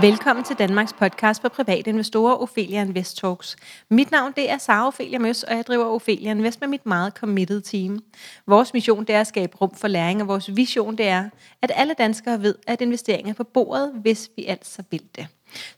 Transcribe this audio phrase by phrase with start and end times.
[0.00, 3.56] Velkommen til Danmarks podcast for private investorer, Ophelia Invest Talks.
[3.90, 7.12] Mit navn det er Sara Ophelia Møs, og jeg driver Ophelia Invest med mit meget
[7.12, 7.98] committed team.
[8.46, 11.28] Vores mission det er at skabe rum for læring, og vores vision det er,
[11.62, 15.26] at alle danskere ved, at investeringer er på bordet, hvis vi altså vil det.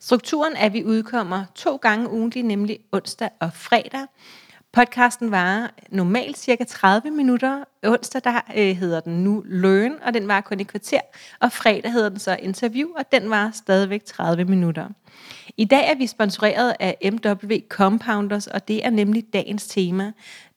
[0.00, 4.06] Strukturen er, at vi udkommer to gange ugentlig, nemlig onsdag og fredag.
[4.72, 7.64] Podcasten varer normalt cirka 30 minutter.
[7.82, 11.00] Onsdag der øh, hedder den nu Learn, og den var kun et kvarter.
[11.40, 14.88] Og fredag hedder den så Interview, og den var stadigvæk 30 minutter.
[15.56, 20.04] I dag er vi sponsoreret af MW Compounders, og det er nemlig dagens tema.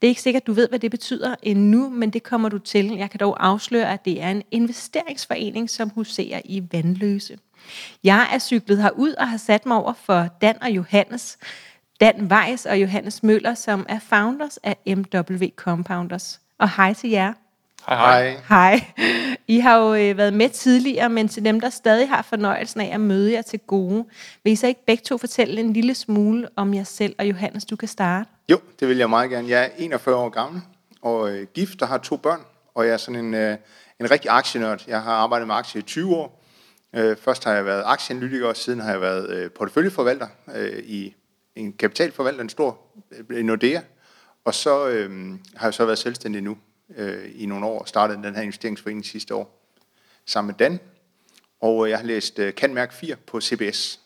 [0.01, 2.95] Det er ikke sikkert, du ved, hvad det betyder endnu, men det kommer du til.
[2.97, 7.37] Jeg kan dog afsløre, at det er en investeringsforening, som huserer i Vandløse.
[8.03, 11.37] Jeg er cyklet herud og har sat mig over for Dan og Johannes,
[12.01, 16.41] Dan Weiss og Johannes Møller, som er founders af MW Compounders.
[16.59, 17.33] Og hej til jer.
[17.87, 18.41] Hej, hej.
[18.49, 18.81] Hej.
[19.47, 22.93] I har jo øh, været med tidligere, men til dem, der stadig har fornøjelsen af
[22.93, 24.05] at møde jer til gode,
[24.43, 27.15] vil I så ikke begge to fortælle en lille smule om jer selv?
[27.19, 28.29] Og Johannes, du kan starte.
[28.49, 29.49] Jo, det vil jeg meget gerne.
[29.49, 30.61] Jeg er 41 år gammel
[31.01, 32.41] og øh, gift og har to børn,
[32.75, 33.57] og jeg er sådan en, øh,
[33.99, 34.83] en rigtig aktienørd.
[34.87, 36.43] Jeg har arbejdet med aktier i 20 år.
[36.93, 41.15] Øh, først har jeg været aktieanalytiker, og siden har jeg været øh, porteføljeforvalter øh, i
[41.55, 42.79] en kapitalforvalter, en stor
[43.29, 43.81] øh, Nordea.
[44.45, 46.57] Og så øh, har jeg så været selvstændig nu
[46.97, 49.71] øh, i nogle år og startet den her investeringsforening sidste år
[50.25, 50.79] sammen med Dan.
[51.61, 53.99] Og jeg har læst øh, Kan 4 på CBS.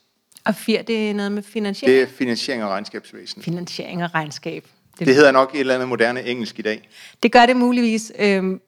[0.46, 1.96] Og 4, det er noget med finansiering?
[1.96, 3.42] Det er finansiering og regnskabsvæsen.
[3.42, 4.68] Finansiering og regnskab.
[5.00, 6.90] Det, det hedder nok et eller andet moderne engelsk i dag.
[7.24, 8.12] Det gør det muligvis.
[8.20, 8.60] Øh,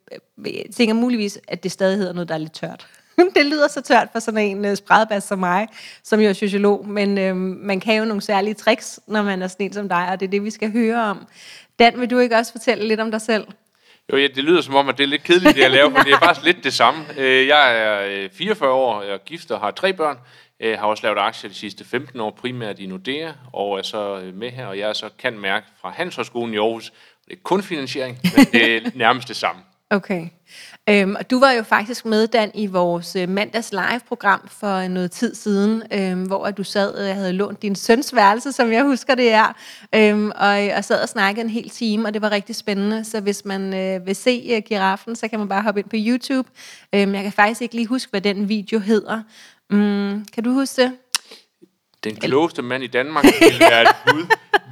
[0.45, 2.88] jeg tænker muligvis, at det stadig hedder noget, der er lidt tørt.
[3.35, 5.67] det lyder så tørt for sådan en uh, spredbas som mig,
[6.03, 9.47] som jo er sociolog, men øh, man kan jo nogle særlige tricks, når man er
[9.47, 11.27] sådan en som dig, og det er det, vi skal høre om.
[11.79, 13.47] Dan, vil du ikke også fortælle lidt om dig selv?
[14.11, 16.03] Jo, ja, det lyder som om, at det er lidt kedeligt, det jeg laver, for
[16.03, 17.05] det er faktisk lidt det samme.
[17.17, 20.17] Øh, jeg er 44 øh, år, jeg er gift og har tre børn.
[20.59, 24.31] Jeg har også lavet aktier de sidste 15 år, primært i Nordea, og er så
[24.33, 26.94] med her, og jeg er så kan mærke fra Handelshøjskolen i Aarhus.
[27.25, 29.61] Det er kun finansiering, men det er nærmest det samme.
[29.91, 30.28] Okay.
[30.90, 35.12] Øhm, og du var jo faktisk med, Dan, i vores øh, mandags live-program for noget
[35.12, 39.16] tid siden, øhm, hvor du sad og havde lånt din søns værelse, som jeg husker
[39.16, 39.56] det er,
[39.96, 43.06] øhm, og, øh, og sad og snakkede en hel time, og det var rigtig spændende.
[43.06, 45.96] Så hvis man øh, vil se uh, giraffen, så kan man bare hoppe ind på
[46.00, 46.50] YouTube.
[46.96, 49.22] Øhm, jeg kan faktisk ikke lige huske, hvad den video hedder.
[49.69, 50.91] Mm, kan du huske det?
[52.03, 54.25] Den klogeste mand i Danmark vil være et bud.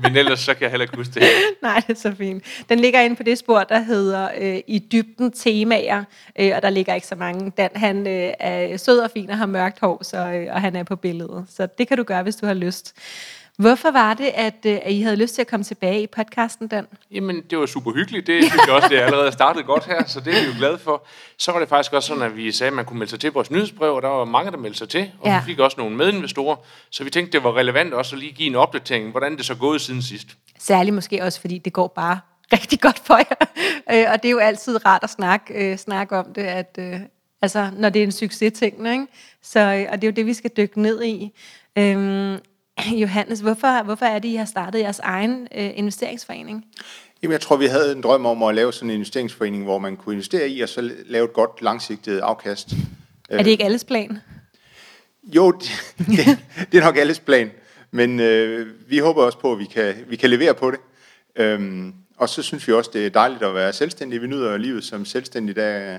[0.03, 1.23] Men ellers så kan jeg heller ikke huske det.
[1.61, 2.43] Nej, det er så fint.
[2.69, 6.03] Den ligger inde på det spor, der hedder øh, I dybden temaer,
[6.39, 7.51] øh, og der ligger ikke så mange.
[7.57, 10.75] Dan, han øh, er sød og fin og har mørkt hår, så, øh, og han
[10.75, 11.45] er på billedet.
[11.49, 12.95] Så det kan du gøre, hvis du har lyst.
[13.59, 16.67] Hvorfor var det, at, øh, at I havde lyst til at komme tilbage i podcasten,
[16.67, 16.87] Dan?
[17.11, 18.27] Jamen, det var super hyggeligt.
[18.27, 20.53] Det synes jeg også, det er allerede startet godt her, så det er vi jo
[20.57, 21.07] glade for.
[21.37, 23.31] Så var det faktisk også sådan, at vi sagde, at man kunne melde sig til
[23.31, 25.39] vores nyhedsbrev, og der var mange, der meldte sig til, og ja.
[25.39, 26.55] vi fik også nogle medinvestorer.
[26.89, 29.55] Så vi tænkte, det var relevant også at lige give en opdatering, hvordan det så
[29.55, 30.27] gået siden sidst.
[30.59, 32.19] Særligt måske også, fordi det går bare
[32.53, 33.47] rigtig godt for jer.
[33.91, 36.79] Øh, og det er jo altid rart at snakke, øh, snakke om det, at,
[37.41, 38.91] altså, når det er en succes-ting.
[38.91, 39.07] Ikke?
[39.41, 39.59] Så,
[39.91, 41.31] og det er jo det, vi skal dykke ned i.
[41.77, 42.37] Øhm,
[43.01, 46.65] Johannes, hvorfor, hvorfor er det, I har startet jeres egen øh, investeringsforening?
[47.23, 49.97] Jamen, jeg tror, vi havde en drøm om at lave sådan en investeringsforening, hvor man
[49.97, 52.73] kunne investere i og så lave et godt langsigtet afkast.
[53.29, 54.17] Er det ikke alles plan?
[55.23, 56.39] Jo, det, det,
[56.71, 57.51] det er nok alles plan.
[57.91, 60.79] Men øh, vi håber også på, at vi kan, vi kan levere på det.
[61.35, 64.21] Øhm, og så synes vi også, det er dejligt at være selvstændig.
[64.21, 65.55] Vi nyder livet som selvstændig.
[65.55, 65.97] Der er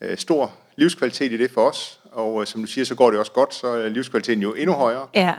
[0.00, 2.00] øh, stor livskvalitet i det for os.
[2.12, 4.72] Og øh, som du siger, så går det også godt, så er livskvaliteten jo endnu
[4.72, 5.08] højere.
[5.14, 5.34] Ja.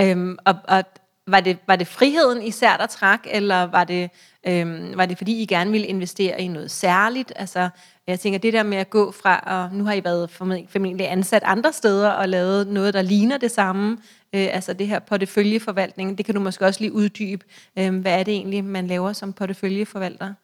[0.00, 0.84] Øhm, og, og
[1.26, 4.10] var det, var det friheden især, der trak, eller var det,
[4.46, 7.32] øhm, var det fordi, I gerne ville investere i noget særligt?
[7.36, 7.68] Altså,
[8.06, 11.42] jeg tænker, det der med at gå fra, og nu har I været formentlig ansat
[11.44, 13.92] andre steder og lavet noget, der ligner det samme,
[14.34, 17.44] øh, altså det her porteføljeforvaltning, det kan du måske også lige uddybe.
[17.78, 20.34] Øh, hvad er det egentlig, man laver som porteføljeforvalter?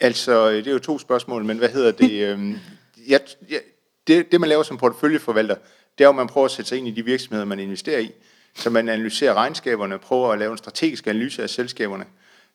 [0.00, 2.10] Altså, øh, det er jo to spørgsmål, men hvad hedder det?
[2.10, 2.54] øh,
[3.08, 3.60] jeg, jeg,
[4.06, 5.54] det, det, man laver som porteføljeforvalter,
[5.98, 7.98] det er jo, at man prøver at sætte sig ind i de virksomheder, man investerer
[7.98, 8.12] i.
[8.54, 12.04] Så man analyserer regnskaberne, prøver at lave en strategisk analyse af selskaberne.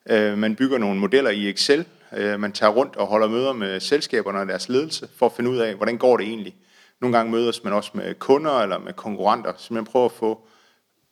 [0.09, 1.85] Øh, man bygger nogle modeller i Excel.
[2.17, 5.49] Øh, man tager rundt og holder møder med selskaberne og deres ledelse, for at finde
[5.49, 6.55] ud af, hvordan går det egentlig.
[7.01, 10.47] Nogle gange mødes man også med kunder eller med konkurrenter, så man prøver at få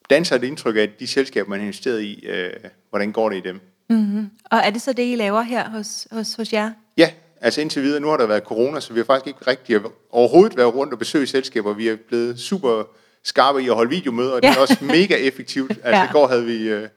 [0.09, 2.53] danser et indtryk af de selskaber, man har investeret i, øh,
[2.89, 3.61] hvordan går det i dem.
[3.89, 4.29] Mm-hmm.
[4.45, 6.71] Og er det så det, I laver her hos, hos, hos jer?
[6.97, 9.79] Ja, altså indtil videre, nu har der været corona, så vi har faktisk ikke rigtig
[10.09, 11.73] overhovedet været rundt og besøge selskaber.
[11.73, 12.83] Vi er blevet super
[13.23, 15.71] skarpe i at holde videomøder, og det er også mega effektivt.
[15.83, 16.05] Altså ja.
[16.05, 16.69] i går havde vi...
[16.69, 16.87] Øh,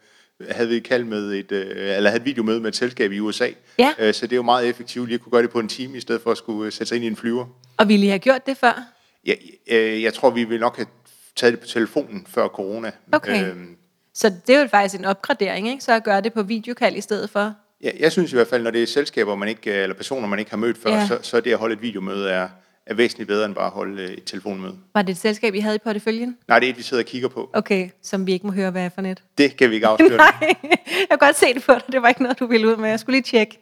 [0.51, 3.49] havde vi kaldt med et, øh, eller havde et videomøde med et selskab i USA.
[3.79, 3.93] Ja.
[3.99, 5.97] Øh, så det er jo meget effektivt lige at kunne gøre det på en time,
[5.97, 7.47] i stedet for at skulle sætte sig ind i en flyver.
[7.77, 8.83] Og ville I have gjort det før?
[9.27, 9.35] Ja,
[9.71, 10.87] øh, jeg tror, vi vil nok have
[11.37, 12.91] taget det på telefonen før corona.
[13.13, 13.49] Okay.
[13.51, 13.77] Øhm,
[14.15, 15.85] Så det er jo faktisk en opgradering, ikke?
[15.85, 17.55] Så at gøre det på videokald i stedet for.
[17.83, 20.39] Ja, jeg synes i hvert fald, når det er selskaber, man ikke, eller personer, man
[20.39, 21.07] ikke har mødt før, Ja.
[21.07, 22.49] så, så det at holde et videomøde er,
[22.87, 24.75] er væsentligt bedre end bare at holde øh, et telefonmøde.
[24.95, 26.37] Var det et selskab, I havde i porteføljen?
[26.49, 27.51] Nej, det er et, vi sidder og kigger på.
[27.53, 29.23] Okay, som vi ikke må høre, hvad er for net.
[29.39, 30.17] Det kan vi ikke afsløre.
[30.17, 30.35] Nej,
[30.89, 31.83] jeg kan godt se det på dig.
[31.93, 32.89] Det var ikke noget, du ville ud med.
[32.89, 33.59] Jeg skulle lige tjekke.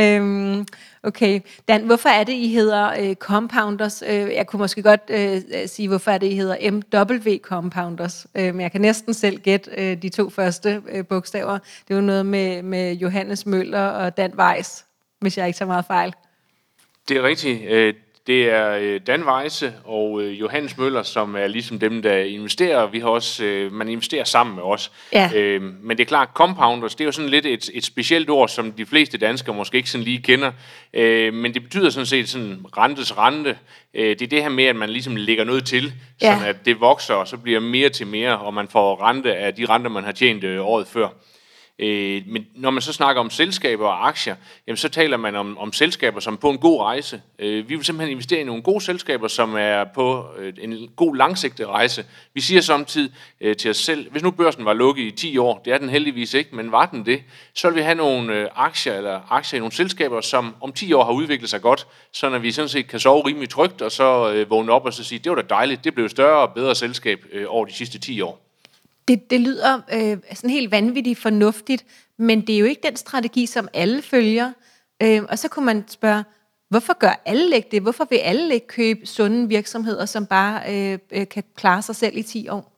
[0.00, 0.66] Øhm,
[1.02, 1.40] okay.
[1.68, 4.02] Dan, hvorfor er det, I hedder øh, Compounders?
[4.06, 8.26] Øh, jeg kunne måske godt øh, sige, hvorfor er det, I hedder MW Compounders.
[8.34, 11.58] Øh, men jeg kan næsten selv gætte øh, de to første øh, bogstaver.
[11.58, 14.84] Det er jo noget med, med Johannes Møller og Dan Weiss,
[15.20, 16.14] hvis jeg ikke tager meget fejl.
[17.08, 17.60] Det er rigtigt.
[18.26, 22.86] Det er øh, Dan Weisse og øh, Johannes Møller, som er ligesom dem, der investerer.
[22.86, 24.92] Vi har også, øh, man investerer sammen med os.
[25.12, 25.58] Ja.
[25.58, 28.72] Men det er klart, compounders, det er jo sådan lidt et, et specielt ord, som
[28.72, 30.52] de fleste danskere måske ikke sådan lige kender.
[31.30, 33.58] Men det betyder sådan set sådan rentes rente.
[33.94, 35.92] Det er det her med, at man ligesom lægger noget til,
[36.22, 36.34] Ja.
[36.34, 39.54] sådan at det vokser, og så bliver mere til mere, og man får rente af
[39.54, 41.08] de renter, man har tjent året før.
[41.78, 44.36] Øh, men når man så snakker om selskaber og aktier,
[44.66, 47.22] jamen så taler man om, om selskaber, som er på en god rejse.
[47.38, 51.16] Øh, vi vil simpelthen investere i nogle gode selskaber, som er på øh, en god
[51.16, 52.04] langsigtet rejse.
[52.34, 55.62] Vi siger samtidig øh, til os selv, hvis nu børsen var lukket i 10 år,
[55.64, 57.22] det er den heldigvis ikke, men var den det,
[57.54, 60.92] så vil vi have nogle øh, aktier eller aktier i nogle selskaber, som om 10
[60.92, 63.92] år har udviklet sig godt, så når vi sådan set kan sove rimelig trygt, og
[63.92, 66.54] så øh, vågne op og så sige, det var da dejligt, det blev større og
[66.54, 68.45] bedre selskab øh, over de sidste 10 år.
[69.08, 71.84] Det, det lyder øh, sådan helt vanvittigt fornuftigt,
[72.18, 74.52] men det er jo ikke den strategi, som alle følger.
[75.02, 76.24] Øh, og så kunne man spørge,
[76.68, 77.82] hvorfor gør alle ikke det?
[77.82, 82.16] Hvorfor vil alle ikke købe sunde virksomheder, som bare øh, øh, kan klare sig selv
[82.16, 82.72] i 10 år?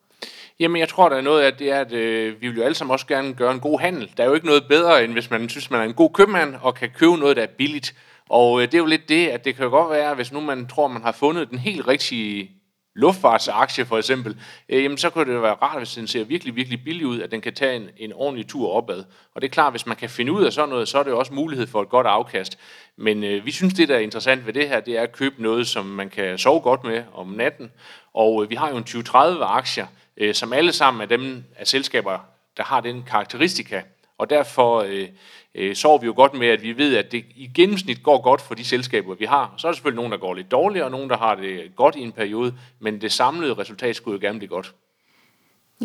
[0.61, 2.75] Jamen, jeg tror, der er noget af det, er, at øh, vi vil jo alle
[2.75, 4.11] sammen også gerne gøre en god handel.
[4.17, 6.55] Der er jo ikke noget bedre, end hvis man synes, man er en god købmand
[6.63, 7.95] og kan købe noget, der er billigt.
[8.29, 10.41] Og øh, det er jo lidt det, at det kan jo godt være, hvis nu
[10.41, 12.51] man tror, man har fundet den helt rigtige
[12.95, 14.37] luftfartsaktie for eksempel,
[14.69, 17.31] øh, jamen så kunne det være rart, hvis den ser virkelig, virkelig billig ud, at
[17.31, 19.05] den kan tage en, en ordentlig tur opad.
[19.35, 21.11] Og det er klart, hvis man kan finde ud af sådan noget, så er det
[21.11, 22.59] jo også mulighed for et godt afkast.
[22.97, 25.43] Men øh, vi synes, det der er interessant ved det her, det er at købe
[25.43, 27.71] noget, som man kan sove godt med om natten.
[28.15, 29.87] Og øh, vi har jo en 20-30 aktier,
[30.17, 32.19] øh, som alle sammen er dem af selskaber,
[32.57, 33.83] der har den karakteristika.
[34.19, 35.09] Og derfor øh,
[35.55, 38.41] øh, sover vi jo godt med, at vi ved, at det i gennemsnit går godt
[38.41, 39.55] for de selskaber, vi har.
[39.57, 41.97] Så er der selvfølgelig nogen, der går lidt dårligere, og nogen, der har det godt
[41.97, 44.75] i en periode, men det samlede resultat skulle jo gerne blive godt.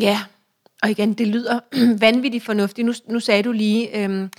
[0.00, 0.18] Ja,
[0.82, 1.60] og igen, det lyder
[2.06, 2.86] vanvittigt fornuftigt.
[2.86, 4.30] Nu, nu sagde du lige, øhm,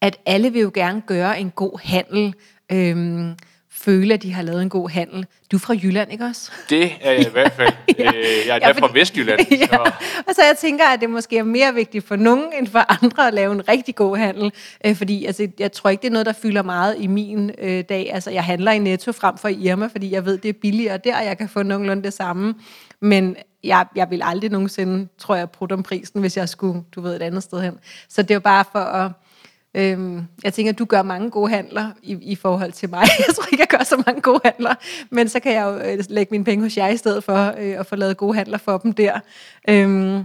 [0.00, 2.34] at alle vil jo gerne gøre en god handel,
[2.72, 3.36] øhm,
[3.74, 5.26] føle, at de har lavet en god handel.
[5.52, 6.50] Du er fra Jylland, ikke også?
[6.70, 7.72] Det er jeg i hvert fald.
[7.98, 8.08] Ja.
[8.08, 9.40] øh, jeg er Ja, fra Vestjylland.
[9.50, 9.66] ja.
[9.66, 9.92] Så,
[10.28, 13.28] Og så jeg tænker, at det måske er mere vigtigt for nogen end for andre
[13.28, 14.52] at lave en rigtig god handel.
[14.86, 17.84] Øh, fordi altså, jeg tror ikke, det er noget, der fylder meget i min øh,
[17.88, 18.10] dag.
[18.14, 20.98] Altså, jeg handler i Netto frem for i Irma, fordi jeg ved, det er billigere
[21.04, 22.54] der, og jeg kan få nogenlunde det samme.
[23.00, 27.00] Men jeg, jeg vil aldrig nogensinde, tror jeg, prutte om prisen, hvis jeg skulle, du
[27.00, 27.78] ved, et andet sted hen.
[28.08, 29.10] Så det er jo bare for at...
[29.74, 33.00] Øhm, jeg tænker, at du gør mange gode handler i, i forhold til mig.
[33.26, 34.74] Jeg tror ikke, jeg gør så mange gode handler,
[35.10, 37.80] men så kan jeg jo øh, lægge mine penge hos jer i stedet for øh,
[37.80, 39.20] at få lavet gode handler for dem der.
[39.68, 40.24] Øhm,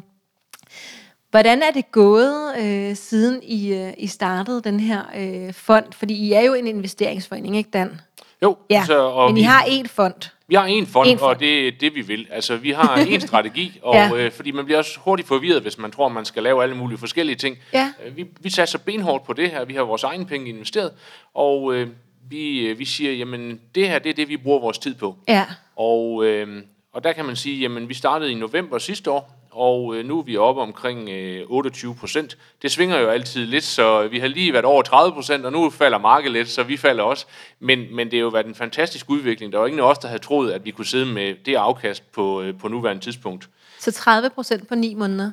[1.32, 5.86] hvordan er det gået, øh, siden I, øh, I startede den her øh, fond?
[5.94, 8.00] Fordi I er jo en investeringsforening, ikke Dan?
[8.44, 10.30] Jo, Ja, så, og men vi, I har én fond.
[10.48, 11.30] vi har en fond, En fond.
[11.36, 12.28] og det er det, vi vil.
[12.32, 14.08] Altså, vi har en strategi, og, Ja.
[14.16, 14.16] ja.
[14.26, 16.98] øh, fordi man bliver også hurtigt forvirret, hvis man tror, man skal lave alle mulige
[17.00, 17.58] forskellige ting.
[17.74, 17.94] Ja.
[18.06, 19.66] Øh, Vi, vi satser benhårdt på det her.
[19.66, 20.92] Vi har vores egen penge investeret,
[21.34, 21.88] og øh,
[22.30, 25.16] vi, øh, vi siger, jamen, det her det er det, vi bruger vores tid på.
[25.28, 25.46] Ja.
[25.76, 26.64] Og, øh,
[26.94, 30.20] og der kan man sige, jamen vi startede i november sidste år, og øh, nu
[30.20, 32.38] er vi oppe omkring øh, 28 procent.
[32.62, 35.70] Det svinger jo altid lidt, så vi har lige været over 30 procent, og nu
[35.70, 37.26] falder markedet lidt, så vi falder også.
[37.60, 39.54] Men, men det har jo været en fantastisk udvikling.
[39.54, 42.12] Der var ingen af os, der havde troet, at vi kunne sidde med det afkast
[42.12, 43.50] på, øh, på nuværende tidspunkt.
[43.80, 45.32] Så 30 procent på 9 måneder.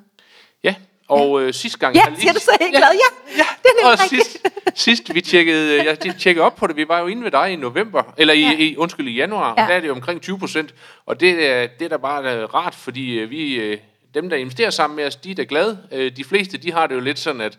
[0.64, 0.75] Ja,
[1.09, 1.95] og øh, sidste gang...
[1.97, 2.81] Ja, jeg lige- siger du så helt glad?
[2.83, 4.38] Ja, ja det er og sidst,
[4.75, 7.52] sidst vi tjekkede, øh, jeg tjekkede op på det, vi var jo inde ved dig
[7.52, 8.47] i november, eller i, Ja.
[8.50, 8.57] ja.
[8.59, 9.62] i undskyld, i januar, Ja.
[9.62, 9.69] ja.
[9.69, 10.75] der er det jo omkring 20 procent,
[11.07, 13.78] og det er, det er da bare øh, rart, fordi øh, vi, øh,
[14.14, 15.88] dem der investerer sammen med os, de er da glade.
[15.92, 17.59] Øh, De fleste, de har det jo lidt sådan, at,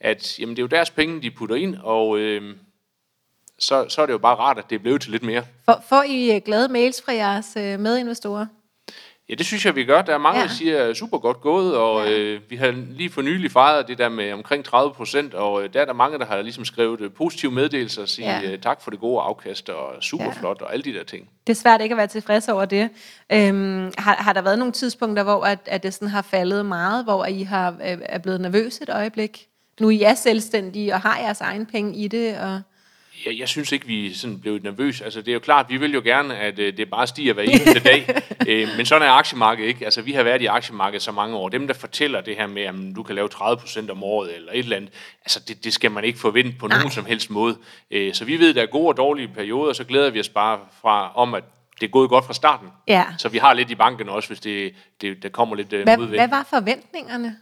[0.00, 2.56] at jamen, det er jo deres penge, de putter ind, og øh,
[3.58, 5.44] så, så er det jo bare rart, at det er blevet til lidt mere.
[5.64, 8.46] For, får I øh, glade mails fra jeres øh, medinvestorer?
[9.28, 10.02] Ja, det synes jeg, vi gør.
[10.02, 10.46] Der er mange, Ja.
[10.46, 12.18] der siger, super godt gået, og Ja.
[12.18, 15.72] øh, vi har lige for nylig fejret det der med omkring 30 procent, og øh,
[15.72, 18.52] der er der mange, der har ligesom skrevet øh, positive meddelelser og sige Ja.
[18.52, 20.30] øh, tak for det gode afkast, og super Ja.
[20.30, 20.40] ja.
[20.40, 21.28] flot, og alle de der ting.
[21.46, 22.88] Det er svært ikke at være tilfreds over det.
[23.32, 27.04] Øhm, har, har der været nogle tidspunkter, hvor at, at det sådan har faldet meget,
[27.04, 29.46] hvor I har, øh, er blevet nervøse et øjeblik?
[29.80, 32.38] Nu I er selvstændige og har jeres egen penge i det.
[32.38, 32.60] Og...
[33.26, 35.04] Jeg, jeg synes ikke, vi sådan blevet nervøse.
[35.04, 37.42] Altså, det er jo klart, vi vil jo gerne, at øh, det bare stiger hver
[37.42, 38.06] eneste dag.
[38.48, 39.84] Øh, men sådan er aktiemarkedet ikke.
[39.84, 41.48] Altså, vi har været i aktiemarkedet så mange år.
[41.48, 44.58] Dem, der fortæller det her med, at du kan lave 30% om året eller et
[44.58, 44.90] eller andet,
[45.24, 47.56] altså, det, det skal man ikke forvente på nogen som helst måde.
[47.90, 50.28] Øh, så vi ved, at der er gode og dårlige perioder, så glæder vi os
[50.28, 51.44] bare fra, om, at
[51.80, 52.68] det er gået godt fra starten.
[52.88, 53.04] Ja.
[53.18, 55.96] Så vi har lidt i banken også, hvis det, det der kommer lidt øh, Hvad,
[55.96, 56.16] modvind.
[56.16, 57.36] hvad var forventningerne?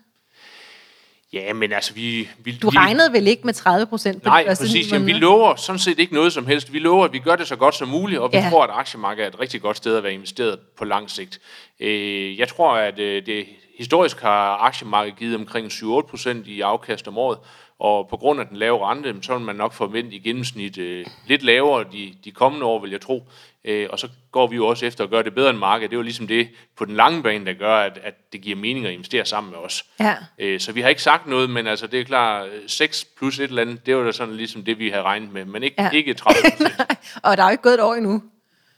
[1.33, 2.29] Ja, men altså, vi...
[2.39, 4.93] vi Du vi, regnede vel ikke med 30 procent Nej, præcis.
[4.93, 6.73] Jamen, vi lover sådan set ikke noget som helst.
[6.73, 8.51] Vi lover, at vi gør det så godt som muligt, og vi ja.
[8.51, 11.41] tror, at aktiemarkedet er et rigtig godt sted at være investeret på lang sigt.
[11.81, 13.47] Øh, jeg tror, at øh, det
[13.79, 17.39] historisk har aktiemarkedet givet omkring 7-8 procent i afkast om året,
[17.79, 21.07] og på grund af den lave rente, så vil man nok forvente i gennemsnit øh,
[21.27, 23.27] lidt lavere de, de kommende år, vil jeg tro.
[23.65, 25.91] Øh, og så går vi jo også efter at gøre det bedre end markedet.
[25.91, 28.57] Det er jo ligesom det på den lange bane, der gør, at, at det giver
[28.57, 29.85] mening at investere sammen med os.
[30.01, 30.15] Ja.
[30.39, 33.45] Øh, Så vi har ikke sagt noget, men altså det er klart, 6 plus et
[33.45, 35.91] eller andet, det var da sådan ligesom det, vi havde regnet med, men ikke, Ja.
[35.91, 36.81] ikke 30 procent.
[37.25, 38.23] Og der er jo ikke gået et år endnu.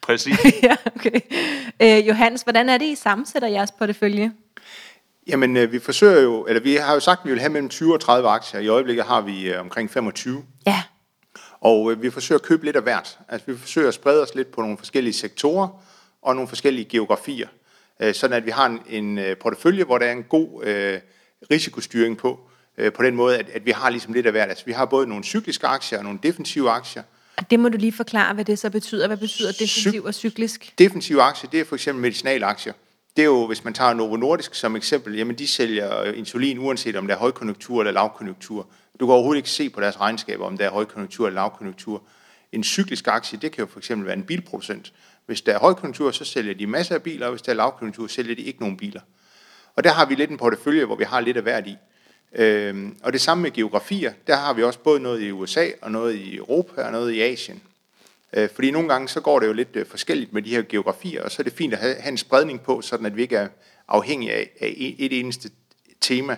[0.03, 0.39] Præcis.
[0.63, 1.21] ja, okay.
[1.83, 4.33] Øh, Johannes, hvordan er det, I sammensætter jeres portefølje?
[5.29, 7.69] Jamen, øh, vi forsøger jo, eller vi har jo sagt, at vi vil have mellem
[7.69, 8.61] 20 og 30 aktier.
[8.61, 10.45] I øjeblikket har vi øh, omkring 25.
[10.67, 10.83] Ja.
[11.65, 13.19] Og øh, vi forsøger at købe lidt af hvert.
[13.29, 15.69] Altså, vi forsøger at sprede os lidt på nogle forskellige sektorer
[16.23, 17.49] og nogle forskellige geografier.
[18.01, 21.01] Øh, sådan at vi har en, en øh, portefølje, hvor der er en god øh,
[21.51, 22.41] risikostyring på.
[22.79, 24.49] Øh, på den måde, at, at vi har ligesom lidt af hvert.
[24.49, 27.03] Altså, vi har både nogle cykliske aktier og nogle defensive aktier.
[27.37, 29.07] Og det må du lige forklare, hvad det så betyder.
[29.07, 30.75] Hvad betyder defensiv og cyklisk?
[30.79, 32.73] Defensive aktier, det er for eksempel medicinalaktier.
[33.17, 36.59] Det er jo, hvis man tager Novo Nordisk som eksempel, jamen de sælger øh, insulin,
[36.59, 38.67] uanset om der er højkonjunktur eller lavkonjunktur.
[39.01, 42.03] Du kan overhovedet ikke se på deres regnskaber, om der er højkonjunktur eller lavkonjunktur.
[42.53, 44.93] En cyklisk aktie, det kan jo for eksempel være en bilproducent.
[45.27, 48.07] Hvis der er højkonjunktur, så sælger de masser af biler, og hvis der er lavkonjunktur,
[48.07, 49.01] sælger de ikke nogen biler.
[49.77, 51.77] Og der har vi lidt en portefølje, hvor vi har lidt af hvert i.
[52.33, 55.91] Øhm, og det samme med geografier, der har vi også både noget i USA, og
[55.91, 57.63] noget i Europa, og noget i Asien.
[58.37, 61.23] Øh, fordi nogle gange så går det jo lidt øh, forskelligt med de her geografier,
[61.23, 63.49] og så er det fint at have, en spredning på, sådan at vi ikke er
[63.89, 65.51] afhængige af, e, et eneste
[66.01, 66.37] tema.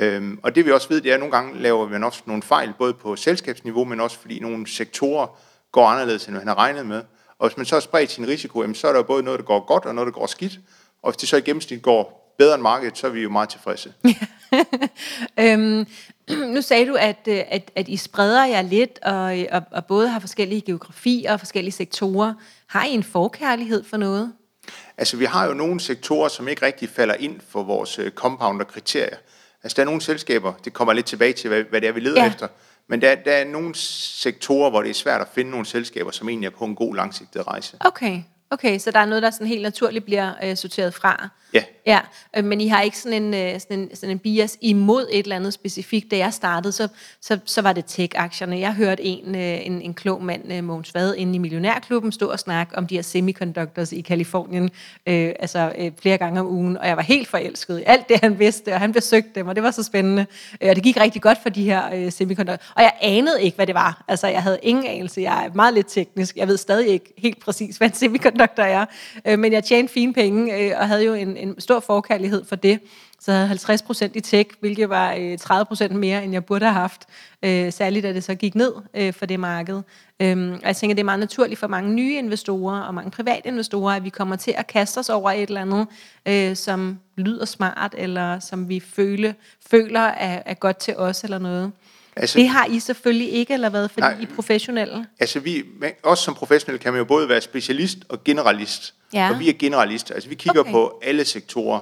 [0.00, 2.42] Øhm, og det vi også ved, det er, at nogle gange laver man også nogle
[2.42, 5.26] fejl, både på selskabsniveau, men også fordi nogle sektorer
[5.72, 7.02] går anderledes, end man har regnet med.
[7.38, 9.66] Og hvis man så har spredt sin risiko, så er der både noget, der går
[9.66, 10.60] godt, og noget, der går skidt.
[11.02, 13.48] Og hvis det så i gennemsnit går bedre end markedet, så er vi jo meget
[13.48, 13.94] tilfredse.
[15.40, 15.86] Øhm,
[16.54, 20.08] nu sagde du, at, øh, at, at I spreder jer lidt, og, og, og både
[20.08, 22.34] har forskellige geografier og forskellige sektorer.
[22.66, 24.32] Har I en forkærlighed for noget?
[24.98, 29.16] Altså, vi har jo nogle sektorer, som ikke rigtig falder ind for vores øh, compounder-kriterier.
[29.62, 32.00] Altså, der er nogle selskaber, det kommer lidt tilbage til, hvad, hvad det er, vi
[32.00, 32.24] leder Ja.
[32.24, 32.30] ja.
[32.30, 32.48] efter.
[32.88, 36.28] Men der, der er nogle sektorer, hvor det er svært at finde nogle selskaber, som
[36.28, 37.76] egentlig er på en god langsigtet rejse.
[37.80, 41.28] Okay, okay, så der er noget, der sådan helt naturligt bliver øh, sorteret fra.
[41.54, 41.62] Ja.
[41.86, 42.00] Ja,
[42.36, 45.22] øh, men I har ikke sådan en, øh, sådan, en, sådan en bias imod et
[45.22, 46.10] eller andet specifikt.
[46.10, 46.88] Da jeg startede, så,
[47.20, 48.58] så, så var det tech-aktierne.
[48.58, 52.38] Jeg hørte en, øh, en, en klog mand, Mogens Vad, inde i Millionærklubben, stå og
[52.38, 54.70] snakke om de her semiconductors i Kalifornien,
[55.06, 58.20] øh, altså øh, flere gange om ugen, og jeg var helt forelsket i alt det,
[58.20, 60.26] han vidste, og han besøgte dem, og det var så spændende.
[60.62, 62.72] Og det gik rigtig godt for de her øh, semiconductors.
[62.76, 64.04] Og jeg anede ikke, hvad det var.
[64.08, 65.20] Altså, jeg havde ingen anelse.
[65.20, 66.36] Jeg er meget lidt teknisk.
[66.36, 68.86] Jeg ved stadig ikke helt præcis, hvad en semiconductor er.
[69.26, 72.56] Øh, men jeg tjente fine penge, øh, og havde jo en, en stor forkærlighed for
[72.56, 72.80] det.
[73.20, 76.44] Så jeg havde 50 procent i tech, hvilket var øh, 30 procent mere, end jeg
[76.44, 77.06] burde have haft.
[77.42, 79.82] Øh, særligt da det så gik ned øh, for det marked.
[80.20, 83.48] Øhm, og jeg tænker, det er meget naturligt for mange nye investorer og mange private
[83.48, 85.86] investorer, at vi kommer til at kaste os over et eller andet,
[86.26, 89.34] øh, som lyder smart, eller som vi føle,
[89.70, 91.72] føler er, er godt til os eller noget.
[92.16, 94.20] Altså- det har I selvfølgelig ikke, eller hvad, fordi Nej.
[94.20, 95.06] I er professionelle.
[95.20, 95.62] Altså, vi,
[96.02, 98.94] også som professionelle kan man jo både være specialist og generalist.
[99.12, 99.30] Ja.
[99.30, 100.14] Og vi er generalister.
[100.14, 100.70] Altså, vi kigger Okay.
[100.72, 101.80] på alle sektorer.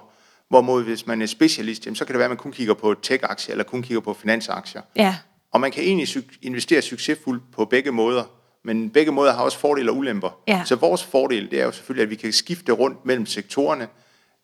[0.49, 2.95] Hvorimod, hvis man er specialist, jamen, så kan det være, at man kun kigger på
[3.03, 4.83] tech-aktier, eller kun kigger på finansaktier.
[4.97, 5.17] Ja,
[5.53, 6.09] Og man kan egentlig
[6.43, 8.25] investere succesfuldt på begge måder,
[8.65, 10.39] men begge måder har også fordele og ulemper.
[10.49, 10.63] Ja.
[10.67, 13.83] Så vores fordel, det er jo selvfølgelig, at vi kan skifte rundt mellem sektorerne,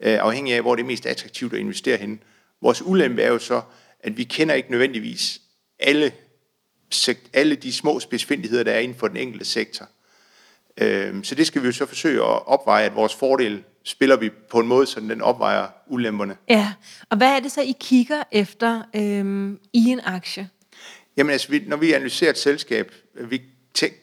[0.02, 2.18] øh, afhængig af, hvor det er mest attraktivt at investere henne.
[2.62, 3.60] Vores ulempe er jo så,
[4.00, 5.40] at vi kender ikke nødvendigvis
[5.78, 6.12] alle,
[7.32, 9.88] alle de små spidsfindigheder, der er inden for den enkelte sektor.
[10.80, 14.30] Øh, så det skal vi jo så forsøge at opveje, at vores fordel spiller vi
[14.50, 16.36] på en måde, så den opvejer ulemperne.
[16.48, 16.72] ja.
[17.10, 20.48] Og hvad er det så, I kigger efter øhm, i en aktie?
[21.16, 23.42] Jamen altså, vi, når vi analyserer et selskab, vi,
[23.74, 23.94] tænk,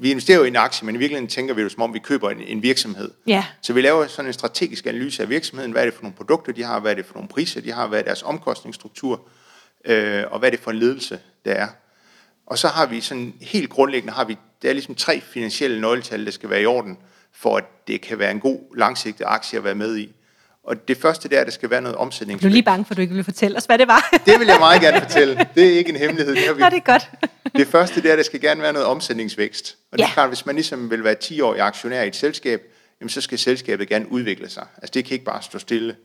[0.00, 1.98] vi investerer jo i en aktie, men i virkeligheden tænker vi jo som om, vi
[1.98, 3.10] køber en, en virksomhed.
[3.26, 3.44] Ja.
[3.62, 5.72] Så vi laver sådan en strategisk analyse af virksomheden.
[5.72, 6.80] Hvad er det for nogle produkter, de har?
[6.80, 7.86] Hvad er det for nogle priser, de har?
[7.86, 9.28] Hvad er deres omkostningsstruktur?
[9.84, 11.68] Øh, og hvad er det for en ledelse, der er?
[12.46, 16.24] Og så har vi sådan helt grundlæggende, har vi, der er ligesom tre finansielle nøgletal,
[16.24, 16.98] der skal være i orden,
[17.32, 20.14] for at det kan være en god langsigtet aktie at være med i.
[20.64, 22.42] Og det første der, der skal være noget omsætning.
[22.42, 24.08] Du er lige bange for, at du ikke vil fortælle os, hvad det var.
[24.26, 25.46] Det vil jeg meget gerne fortælle.
[25.54, 26.34] Det er ikke en hemmelighed.
[26.34, 27.10] Det har vi Nå, det er godt.
[27.56, 29.76] Det første er, at der skal gerne være noget omsætningsvækst.
[29.92, 30.08] Og det Ja.
[30.08, 32.62] er klart, hvis man ligesom vil være 10-årig aktionær i et selskab,
[33.00, 34.66] jamen så skal selskabet gerne udvikle sig.
[34.76, 35.96] Altså det kan ikke bare stå stille.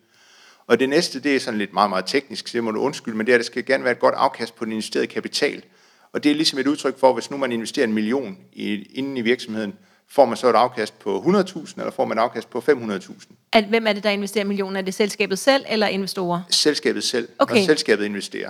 [0.67, 3.17] Og det næste, det er sådan lidt meget, meget teknisk, så det må du undskylde,
[3.17, 5.63] men det er, at der skal gerne være et godt afkast på den investerede kapital.
[6.13, 9.17] Og det er ligesom et udtryk for, hvis nu man investerer en million i, inden
[9.17, 9.73] i virksomheden,
[10.09, 13.11] får man så et afkast på 100.000, eller får man et afkast på 500.000?
[13.53, 14.79] At, hvem er det, der investerer millioner?
[14.79, 16.41] Er det selskabet selv eller investorer?
[16.49, 17.55] Selskabet selv, Okay.
[17.55, 18.49] når selskabet investerer.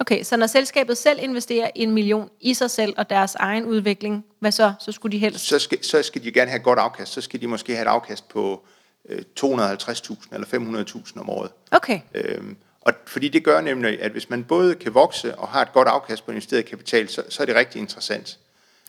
[0.00, 4.24] Okay, så når selskabet selv investerer en million i sig selv og deres egen udvikling,
[4.40, 4.72] hvad så?
[4.80, 5.46] Så skulle de helst...
[5.46, 7.12] så skal, så skal de gerne have et godt afkast.
[7.12, 8.66] Så skal de måske have et afkast på
[9.40, 11.50] 250.000 eller 500.000 om året.
[11.70, 15.62] Okay, Øhm, og fordi det gør nemlig, at hvis man både kan vokse og har
[15.62, 18.38] et godt afkast på investeret kapital, så, så er det rigtig interessant.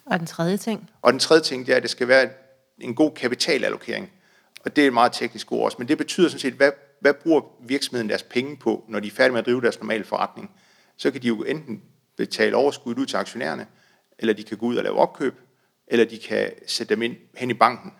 [0.05, 0.89] og den tredje ting?
[1.01, 2.29] Og den tredje ting, det er, at det skal være
[2.79, 4.11] en god kapitalallokering.
[4.65, 7.13] Og det er et meget teknisk ord også, men det betyder sådan set, hvad, hvad
[7.13, 10.51] bruger virksomheden deres penge på, når de er færdige med at drive deres normale forretning?
[10.97, 11.81] Så kan de jo enten
[12.17, 13.67] betale overskud ud til aktionærerne,
[14.19, 15.35] eller de kan gå ud og lave opkøb,
[15.87, 17.93] eller de kan sætte dem ind hen i banken.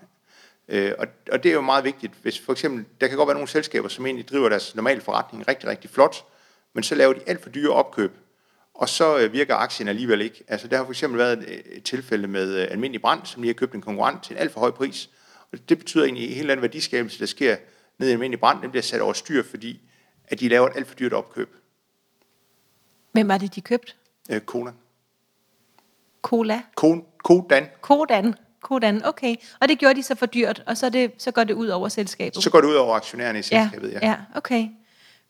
[0.72, 3.34] Øh, og, og det er jo meget vigtigt, hvis for eksempel, der kan godt være
[3.36, 6.26] nogle selskaber, som egentlig driver deres normale forretning rigtig, rigtig flot,
[6.74, 8.12] men så laver de alt for dyre opkøb,
[8.74, 10.44] og så øh, virker aktien alligevel ikke.
[10.48, 13.54] Altså der har for eksempel været et, et tilfælde med øh, almindelig brand, som lige
[13.54, 15.10] har købt en konkurrent til en alt for høj pris.
[15.52, 17.58] Og det betyder egentlig, at hele den værdskabelse, der sker
[17.98, 19.82] ned i almindelig brand, den bliver sat over styr, fordi
[20.28, 21.56] at de laver et alt for dyrt opkøb.
[23.12, 23.94] Hvem var det, de købte?
[24.32, 24.74] Øh, Kodan.
[26.22, 26.62] Cola?
[26.76, 27.68] Ko- Kodan.
[27.82, 28.36] Kodan?
[28.62, 29.36] Kodan, okay.
[29.60, 31.90] Og det gjorde de så for dyrt, og så, det, så går det ud over
[31.90, 32.44] selskabet?
[32.44, 34.08] Så går det ud over aktionærerne i ja, selskabet, ja.
[34.08, 34.68] ja, okay.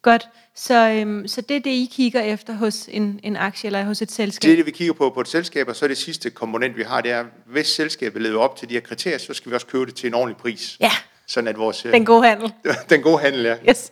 [0.01, 0.29] Godt.
[0.55, 4.01] Så, øhm, så det er det, I kigger efter hos en, en aktie eller hos
[4.01, 4.47] et selskab?
[4.47, 6.77] Det er det, vi kigger på på et selskab, og så er det sidste komponent,
[6.77, 9.55] vi har, det er, hvis selskabet lever op til de her kriterier, så skal vi
[9.55, 10.77] også købe det til en ordentlig pris.
[10.79, 10.91] Ja,
[11.27, 11.85] Sådan at vores...
[11.85, 12.53] øh, den gode handel.
[12.89, 13.55] den gode handel, ja.
[13.69, 13.91] Yes.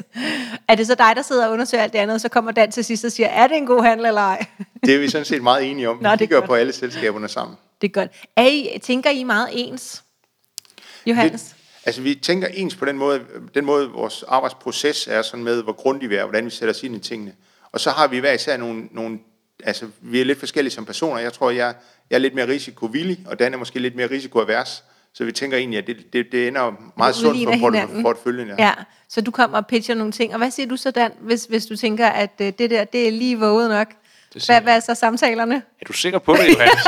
[0.68, 2.72] Er det så dig, der sidder og undersøger alt det andet, og så kommer Dan
[2.72, 4.46] til sidst og siger, er det en god handel eller ej?
[4.86, 5.98] Det er vi sådan set meget enige om.
[6.02, 7.58] Nå, vi det er kigger på alle selskaberne sammen.
[7.82, 8.12] Det er godt.
[8.36, 10.04] Er I, tænker I meget ens?
[11.06, 11.42] Johannes?
[11.42, 13.22] Det, altså vi tænker ens på den måde,
[13.56, 16.84] den måde vores arbejdsproces er sådan med, hvor grundige vi er, hvordan vi sætter os
[16.84, 17.34] ind i tingene.
[17.72, 19.20] Og så har vi hver især nogle, nogle
[19.64, 21.22] altså vi er lidt forskellige som personer.
[21.22, 21.76] Jeg tror, jeg,
[22.10, 24.84] jeg er lidt mere risikovillig, og Dan er måske lidt mere risikoavers.
[25.14, 28.04] Så vi tænker egentlig, at det, det, det ender meget sundt udligner for hinanden.
[28.04, 28.50] porteføljen.
[28.60, 28.74] Ja,
[29.10, 30.34] så du kommer og pitcher nogle ting.
[30.34, 33.08] Og hvad siger du så, Dan, hvis, hvis du tænker, at øh, det der, det
[33.08, 33.88] er lige våget nok?
[34.46, 35.56] Hvad, hvad er så samtalerne?
[35.82, 36.84] Er du sikker på det, Johannes?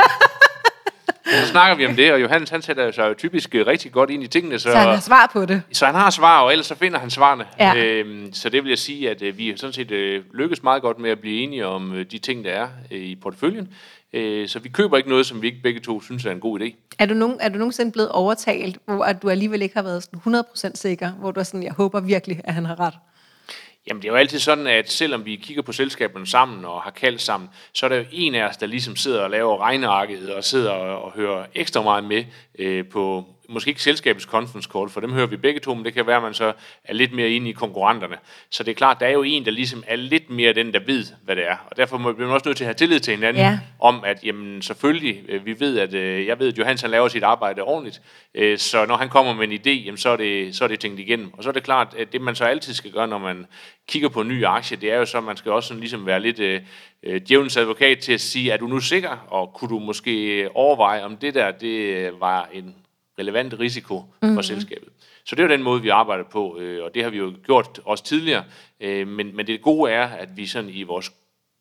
[1.30, 4.10] så snakker vi om det, og Johannes han sætter sig jo typisk øh, rigtig godt
[4.10, 5.62] ind i tingene, så, Så han har svar på det.
[5.72, 7.44] så han har svar, og ellers så finder han svarene.
[7.58, 7.74] Ja.
[7.76, 10.98] Øhm, så det vil jeg sige, at øh, vi sådan set øh, lykkes meget godt
[10.98, 13.68] med at blive enige om øh, de ting, der er øh, i porteføljen.
[14.12, 16.60] Øh, så vi køber ikke noget, som vi ikke begge to synes er en god
[16.60, 16.74] idé.
[16.98, 20.02] Er du, nogen, er du nogensinde blevet overtalt, hvor at du alligevel ikke har været
[20.02, 20.34] sådan
[20.70, 22.94] 100% sikker, hvor du er sådan, jeg håber virkelig, at han har ret?
[23.86, 26.90] Jamen, det er jo altid sådan, at selvom vi kigger på selskaberne sammen og har
[26.90, 30.34] kaldt sammen, så er der jo en af os, der ligesom sidder og laver regnearket
[30.34, 32.24] og sidder og, og hører ekstra meget med
[32.58, 35.94] øh, på, måske ikke selskabets conference call, for dem hører vi begge to, men det
[35.94, 36.52] kan være, at man så
[36.84, 38.16] er lidt mere inde i konkurrenterne.
[38.50, 40.80] Så det er klart, der er jo en, der ligesom er lidt mere den, der
[40.86, 41.56] ved, hvad det er.
[41.70, 43.58] Og derfor må vi også nødt til at have tillid til hinanden, Ja.
[43.80, 47.08] om at jamen, selvfølgelig, øh, vi ved, at øh, jeg ved, at Johannes han laver
[47.08, 48.00] sit arbejde ordentligt,
[48.34, 50.80] øh, så når han kommer med en idé, jamen, så, er det, så er det
[50.80, 51.34] tænkt igennem.
[51.34, 53.46] Og så er det klart, at det man så altid skal gøre, når man
[53.88, 56.06] kigger på en ny aktie, det er jo så, at man skal også sådan ligesom
[56.06, 59.78] være lidt øh, djævelens advokat til at sige, er du nu sikker, og kunne du
[59.78, 62.74] måske overveje, om det der, det var en
[63.20, 64.34] relevant risiko mm-hmm.
[64.34, 64.88] for selskabet.
[65.24, 67.32] Så det er jo den måde, vi arbejder på, øh, og det har vi jo
[67.44, 68.44] gjort også tidligere.
[68.80, 71.12] Øh, men, men det gode er, at vi sådan i vores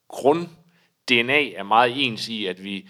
[0.07, 2.85] grund-DNA er meget ens i, at vi,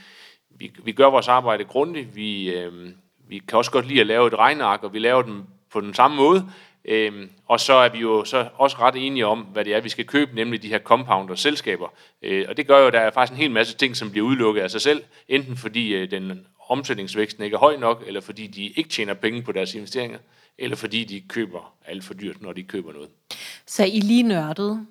[0.50, 2.16] vi, vi gør vores arbejde grundigt.
[2.16, 2.90] Vi, øh,
[3.28, 5.94] vi kan også godt lide at lave et regneark, og vi laver den på den
[5.94, 6.46] samme måde.
[6.86, 9.90] Øhm, og så er vi jo så også ret enige om, hvad det er, vi
[9.90, 11.94] skal købe, nemlig de her compounder-selskaber.
[12.22, 14.28] Øh, og det gør jo, at der er faktisk en hel masse ting, som bliver
[14.28, 18.48] udelukket af sig selv, enten fordi øh, den omsætningsvæksten ikke er høj nok, eller fordi
[18.48, 20.20] de ikke tjener penge på deres investeringer,
[20.58, 23.10] eller fordi de køber alt for dyrt, når de køber noget.
[23.66, 24.86] Så I er lige nørdede.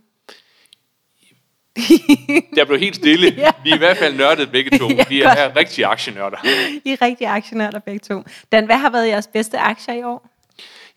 [2.55, 3.35] Der blev helt stille.
[3.37, 3.51] Ja.
[3.65, 4.89] Vi er i hvert fald nørdet begge to.
[4.99, 6.37] Ja, Vi er her rigtige aktionørder.
[6.85, 8.23] I er rigtig aktionærer begge to.
[8.53, 10.38] Dan, hvad har været jeres bedste aktier i år?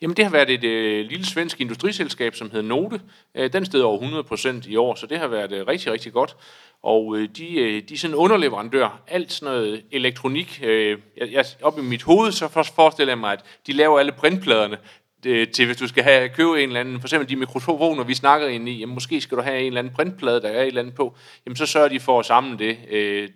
[0.02, 3.00] Jamen, det har været et øh, lille svensk industriselskab, som hedder Note.
[3.34, 4.22] Øh, den steg over
[4.62, 6.36] 100% i år, så det har været øh, rigtig, rigtig godt.
[6.82, 9.02] Og øh, de, øh, de er sådan underleverandør.
[9.08, 10.60] Alt sådan noget elektronik.
[10.62, 14.12] Øh, jeg, jeg, op i mit hoved, så forestiller jeg mig, at de laver alle
[14.12, 14.78] printpladerne
[15.22, 18.48] til, hvis du skal have, købe en eller anden, for eksempel de mikrofoner, vi snakker
[18.48, 20.80] ind i, jamen, måske skal du have en eller anden printplade, der er et eller
[20.80, 23.28] andet på, jamen så sørger de for at samle det øh,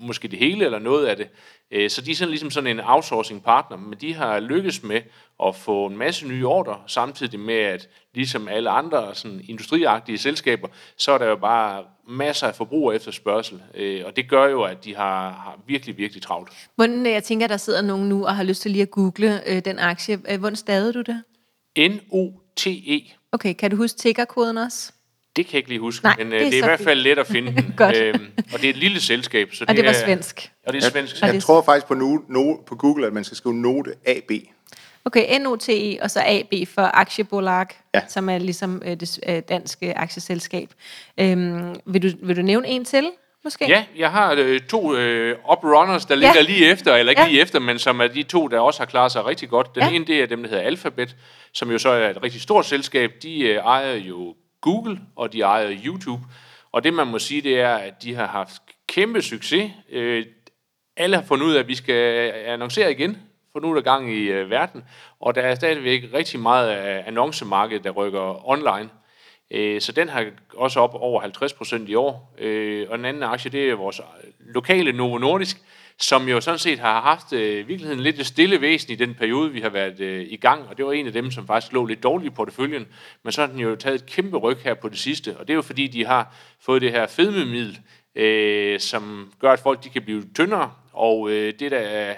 [0.00, 1.28] måske det hele eller noget af det.
[1.70, 5.00] Øh, så de er sådan ligesom sådan en outsourcing partner, men de har lykkes med
[5.44, 10.68] at få en masse nye ordre, samtidig med at ligesom alle andre sådan industriagtige selskaber,
[10.96, 14.84] så er der jo bare masser af forbruger efterspørgsel, øh, og det gør jo, at
[14.84, 16.52] de har, har virkelig, virkelig travlt.
[16.74, 19.64] Hvordan, jeg tænker, der sidder nogen nu og har lyst til lige at google øh,
[19.64, 20.20] den aktie.
[20.30, 21.22] Øh, hvordan stavede du det?
[21.78, 23.14] N-O-T-E.
[23.32, 24.92] Okay, kan du huske tickerkoden også?
[25.38, 26.66] Det kan jeg ikke lige huske, Nej, men det det er er, det er i
[26.66, 27.74] hvert fald let at finde den.
[27.96, 29.54] Øhm, og det er et lille selskab.
[29.54, 30.52] Så Og det var er, svensk.
[30.66, 31.20] Og det er svensk.
[31.22, 34.30] Jeg det- tror faktisk på, no, no, på Google, at man skal skrive note AB.
[35.04, 38.00] Okay, NOTE og så AB for Aktiebolag, ja.
[38.00, 38.06] Ja.
[38.08, 40.68] som er ligesom øh, det øh, danske aktieselskab.
[41.20, 43.10] Øhm, vil, du, vil du nævne en til,
[43.44, 43.64] måske?
[43.68, 46.40] Ja, jeg har øh, to øh, uprunners, der ligger Ja.
[46.42, 47.28] lige efter, eller ikke Ja.
[47.28, 49.74] lige efter, men som er de to, der også har klaret sig rigtig godt.
[49.74, 49.90] Den Ja.
[49.90, 51.16] ene, det er dem, der hedder Alphabet,
[51.52, 53.12] som jo så er et rigtig stort selskab.
[53.22, 56.22] De øh, ejer jo Google, og de ejer YouTube.
[56.72, 59.70] Og det, man må sige, det er, at de har haft kæmpe succes.
[59.90, 60.26] Øh,
[60.96, 63.18] alle har fundet ud af, at vi skal annoncere igen,
[63.52, 64.84] for nu er der gang i øh, verden,
[65.20, 68.90] og der er stadigvæk rigtig meget af annoncemarkedet, der rykker online.
[69.50, 72.34] Øh, så den har også op over 50 procent i år.
[72.38, 74.00] Øh, og den anden aktie, det er vores
[74.40, 75.62] lokale Novo Nordisk,
[76.00, 79.52] som jo sådan set har haft øh, virkeligheden lidt et stille væsen i den periode,
[79.52, 81.84] vi har været øh, i gang, og det var en af dem, som faktisk lå
[81.84, 82.86] lidt dårligt i porteføljen,
[83.22, 85.52] men så har den jo taget et kæmpe ryg her på det sidste, og det
[85.52, 87.78] er jo fordi, de har fået det her fedmemiddel,
[88.14, 92.14] øh, som gør, at folk de kan blive tyndere, og øh, det der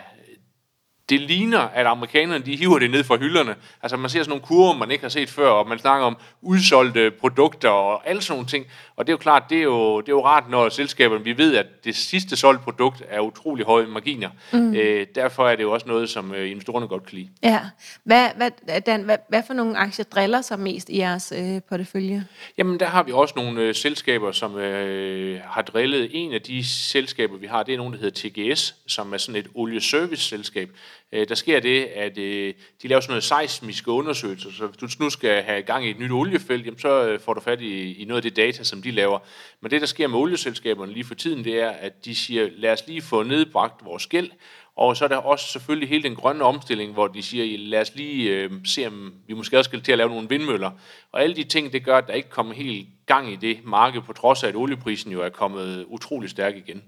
[1.10, 3.54] det ligner, at amerikanerne de hiver det ned fra hylderne.
[3.82, 6.16] Altså man ser sådan nogle kurver, man ikke har set før, og man snakker om
[6.42, 8.66] udsolgte produkter og alle sådan nogle ting.
[8.96, 11.38] Og det er jo klart, det er jo, det er jo rart, når selskaberne, vi
[11.38, 14.30] ved, at det sidste solgte produkt er utrolig høje marginer.
[14.52, 14.74] Mm.
[14.74, 17.28] Øh, derfor er det jo også noget, som øh, investorerne godt kan lide.
[17.42, 17.60] Ja.
[18.04, 22.26] Hvad, hvad, Dan, hvad, hvad for nogle aktier driller sig mest i jeres øh, portefølje?
[22.58, 26.10] Jamen, der har vi også nogle øh, selskaber, som øh, har drillet.
[26.12, 29.40] En af de selskaber, vi har, det er nogen, der hedder TGS, som er sådan
[29.40, 30.70] et olieservice-selskab.
[31.12, 35.04] Øh, der sker det, at øh, de laver sådan noget seismiske undersøgelser, så hvis du
[35.04, 37.92] nu skal have gang i et nyt oliefelt, jamen, så øh, får du fat i,
[38.02, 39.18] i noget af det data, som de laver.
[39.60, 42.72] Men det, der sker med olieselskaberne lige for tiden, det er, at de siger, lad
[42.72, 44.30] os lige få nedbragt vores gæld,
[44.76, 47.94] og så er der også selvfølgelig hele den grønne omstilling, hvor de siger, lad os
[47.94, 50.70] lige øh, se, om vi måske også skal til at lave nogle vindmøller.
[51.12, 54.02] Og alle de ting, det gør, at der ikke kommer helt gang i det marked,
[54.02, 56.82] på trods af, at olieprisen jo er kommet utrolig stærk igen.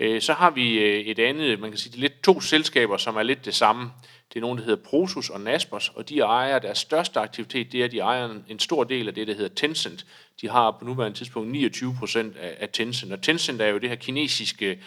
[0.00, 2.96] Øh, så har vi øh, et andet, man kan sige, det er lidt to selskaber,
[2.96, 3.90] som er lidt det samme.
[4.28, 7.80] Det er nogen, der hedder Prosus og Naspers, og de ejer deres største aktivitet, det
[7.80, 10.06] er, at de ejer en- stor del af det, der hedder Tencent.
[10.40, 13.88] De har på nuværende tidspunkt 29 procent af, af Tencent, og Tencent er jo det
[13.88, 14.78] her kinesiske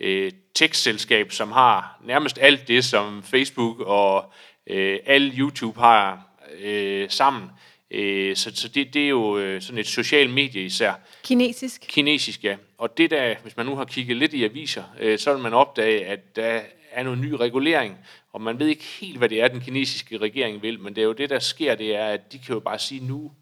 [0.00, 4.32] øh, tech-selskab, som har nærmest alt det, som Facebook og
[4.66, 6.28] øh, alle YouTube har
[6.60, 7.50] øh, sammen.
[7.90, 10.92] Øh, så så det, det er jo øh, sådan et social medie især.
[11.24, 11.84] Kinesisk?
[11.88, 12.56] Kinesisk, ja.
[12.78, 15.54] Og det der, hvis man nu har kigget lidt i aviser, øh, så vil man
[15.54, 16.60] opdage, at der
[16.92, 17.96] er noget ny regulering,
[18.32, 21.06] og man ved ikke helt, hvad det er, den kinesiske regering vil, men det er
[21.06, 23.32] jo det, der sker, det er, at de kan jo bare sige, nu,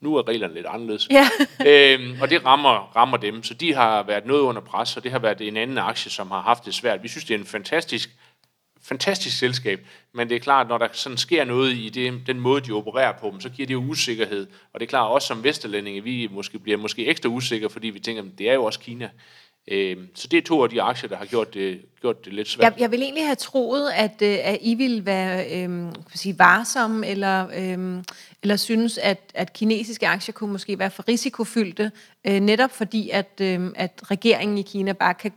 [0.00, 1.08] nu er reglerne lidt anderledes.
[1.10, 1.28] Ja.
[1.70, 5.12] øhm, og det rammer, rammer dem, så de har været noget under pres, og det
[5.12, 7.02] har været en anden aktie, som har haft det svært.
[7.02, 8.10] Vi synes, det er en fantastisk
[8.82, 12.60] fantastisk selskab, men det er klart, når der sådan sker noget i det, den måde,
[12.60, 14.46] de opererer på, så giver det jo usikkerhed.
[14.72, 18.00] Og det er klart, også som vesterlændinge, vi måske bliver måske ekstra usikre, fordi vi
[18.00, 19.10] tænker, det er jo også Kina.
[19.68, 22.48] Øh, så det er to af de aktier, der har gjort det, gjort det lidt
[22.48, 22.72] svært.
[22.72, 26.38] Jeg, jeg vil egentlig have troet, at, øh, at I ville være øhm, kan sige,
[26.38, 28.04] varsomme, eller, øhm,
[28.42, 31.92] eller synes, at, at kinesiske aktier kunne måske være for risikofyldte,
[32.26, 35.32] øh, netop fordi, at, øhm, at regeringen i Kina bare kan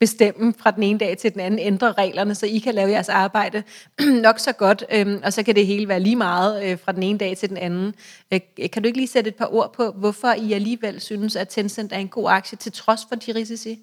[0.00, 3.08] bestemme fra den ene dag til den anden, ændre reglerne, så I kan lave jeres
[3.08, 3.62] arbejde
[4.26, 7.02] nok så godt, øhm, og så kan det hele være lige meget øh, fra den
[7.02, 7.94] ene dag til den anden.
[8.32, 8.40] Øh,
[8.72, 11.92] kan du ikke lige sætte et par ord på, hvorfor I alligevel synes, at Tencent
[11.92, 13.78] er en god aktie, til trods for de risici?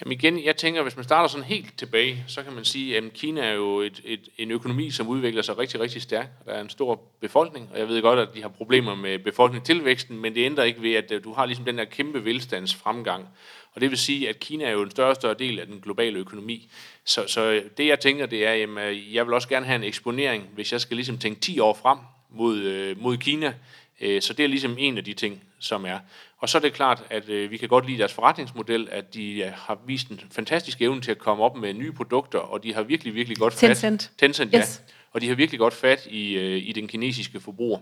[0.00, 3.12] Jamen igen, jeg tænker, hvis man starter sådan helt tilbage, så kan man sige, at
[3.12, 6.30] Kina er jo et, et, en økonomi, som udvikler sig rigtig, rigtig stærkt.
[6.46, 10.18] Der er en stor befolkning, og jeg ved godt, at de har problemer med befolkningstilvæksten,
[10.18, 13.28] men det ændrer ikke ved, at du har ligesom den der kæmpe velstandsfremgang.
[13.74, 15.80] Og det vil sige, at Kina er jo en større og større del af den
[15.80, 16.68] globale økonomi.
[17.04, 20.48] Så, så det jeg tænker, det er, at jeg vil også gerne have en eksponering,
[20.54, 21.98] hvis jeg skal ligesom tænke 10 år frem
[22.30, 23.54] mod, øh, mod Kina.
[24.00, 25.98] Øh, Så det er ligesom en af de ting, som er.
[26.38, 29.40] Og så er det klart, at øh, vi kan godt lide deres forretningsmodel, at de
[29.40, 32.74] øh, har vist en fantastisk evne til at komme op med nye produkter, og de
[32.74, 33.68] har virkelig, virkelig godt fat.
[33.68, 34.10] Tencent.
[34.18, 34.58] Tencent, ja.
[34.58, 34.82] Yes.
[35.12, 37.78] Og de har virkelig godt fat i, øh, i den kinesiske forbruger.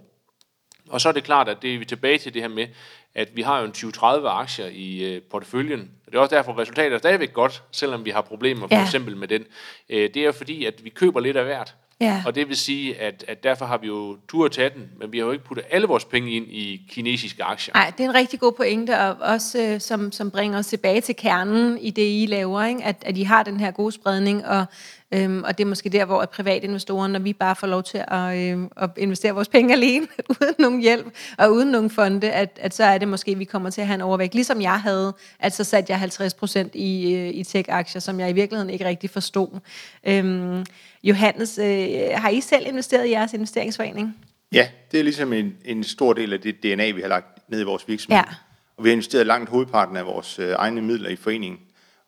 [0.91, 2.67] Og så er det klart, at det er vi tilbage til det her med,
[3.15, 5.91] at vi har jo en 20-30 aktier i øh, porteføljen.
[6.07, 8.75] Og det er også derfor, at resultatet er stadigvæk godt, selvom vi har problemer for
[8.75, 8.83] Ja.
[8.83, 9.45] eksempel med den.
[9.89, 11.75] Øh, det er fordi, at vi køber lidt af hvert.
[12.01, 12.23] Ja.
[12.27, 15.13] Og det vil sige, at, at derfor har vi jo tur at tage den, men
[15.13, 17.75] vi har jo ikke puttet alle vores penge ind i kinesiske aktier.
[17.75, 21.01] Nej, det er en rigtig god pointe, og også øh, som, som bringer os tilbage
[21.01, 22.85] til kernen i det, I laver, ikke?
[22.85, 24.65] At, at I har den her gode spredning, og,
[25.13, 28.05] øhm, og det er måske der, hvor at privatinvestorer, når vi bare får lov til
[28.09, 30.07] at, øh, at investere vores penge alene,
[30.41, 31.07] uden nogen hjælp
[31.39, 33.87] og uden nogen fonde, at, at så er det måske, at vi kommer til at
[33.87, 34.35] have en overvægt.
[34.35, 38.31] Ligesom jeg havde, at så satte jeg 50 procent i, øh, i tech-aktier, som jeg
[38.31, 39.61] i virkeligheden ikke rigtig forstod.
[40.05, 40.65] Øhm,
[41.05, 44.17] Johannes, øh, har I selv investeret i jeres investeringsforening?
[44.53, 47.61] Ja, det er ligesom en, en stor del af det DNA, vi har lagt ned
[47.61, 48.19] i vores virksomhed.
[48.19, 48.35] Ja.
[48.77, 51.61] Og vi har investeret langt hovedparten af vores øh, egne midler i foreningen.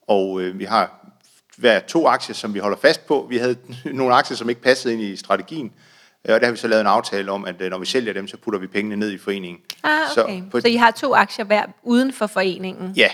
[0.09, 1.07] Og øh, vi har
[1.57, 3.27] hver to aktier, som vi holder fast på.
[3.31, 5.73] Vi havde nogle aktier, som ikke passede ind i strategien.
[6.29, 8.13] Øh, Og der har vi så lavet en aftale om, at øh, når vi sælger
[8.13, 9.61] dem, så putter vi pengene ned i foreningen.
[9.83, 10.41] Ah, okay.
[10.41, 12.93] Så, på, Så I har to aktier hver uden for foreningen?
[12.97, 13.09] Ja,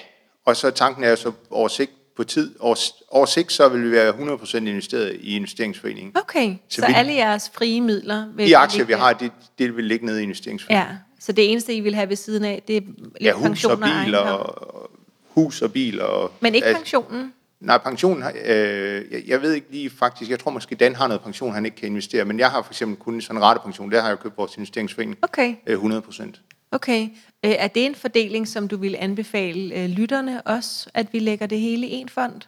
[0.45, 2.55] og så tanken er jo så over sigt på tid.
[2.61, 2.77] Over,
[3.09, 6.13] over sigt, så vil vi være 100% investeret i investeringsforeningen.
[6.17, 9.77] Okay, så, Så vi- alle jeres frie midler vil De aktier, vi har, det, det
[9.77, 10.89] vil ligge nede i investeringsforeningen.
[10.91, 12.81] Ja, så det eneste, I vil have ved siden af, det er
[13.21, 14.41] Ja, hus pension og biler, ejendom.
[14.41, 14.91] og,
[15.29, 16.01] hus og bil.
[16.01, 17.33] Og, Men ikke at- pensionen?
[17.61, 21.07] Nej, pension, har- øh, jeg, jeg ved ikke lige faktisk, jeg tror måske Dan har
[21.09, 23.91] noget pension, han ikke kan investere, men jeg har for eksempel kun sådan en ratepension,
[23.93, 26.41] der har jeg købt vores investeringsforening Okay, øh, 100 procent.
[26.73, 27.09] okay.
[27.44, 31.46] Øh, er det en fordeling, som du vil anbefale øh, lytterne også, at vi lægger
[31.46, 32.40] det hele i en fond?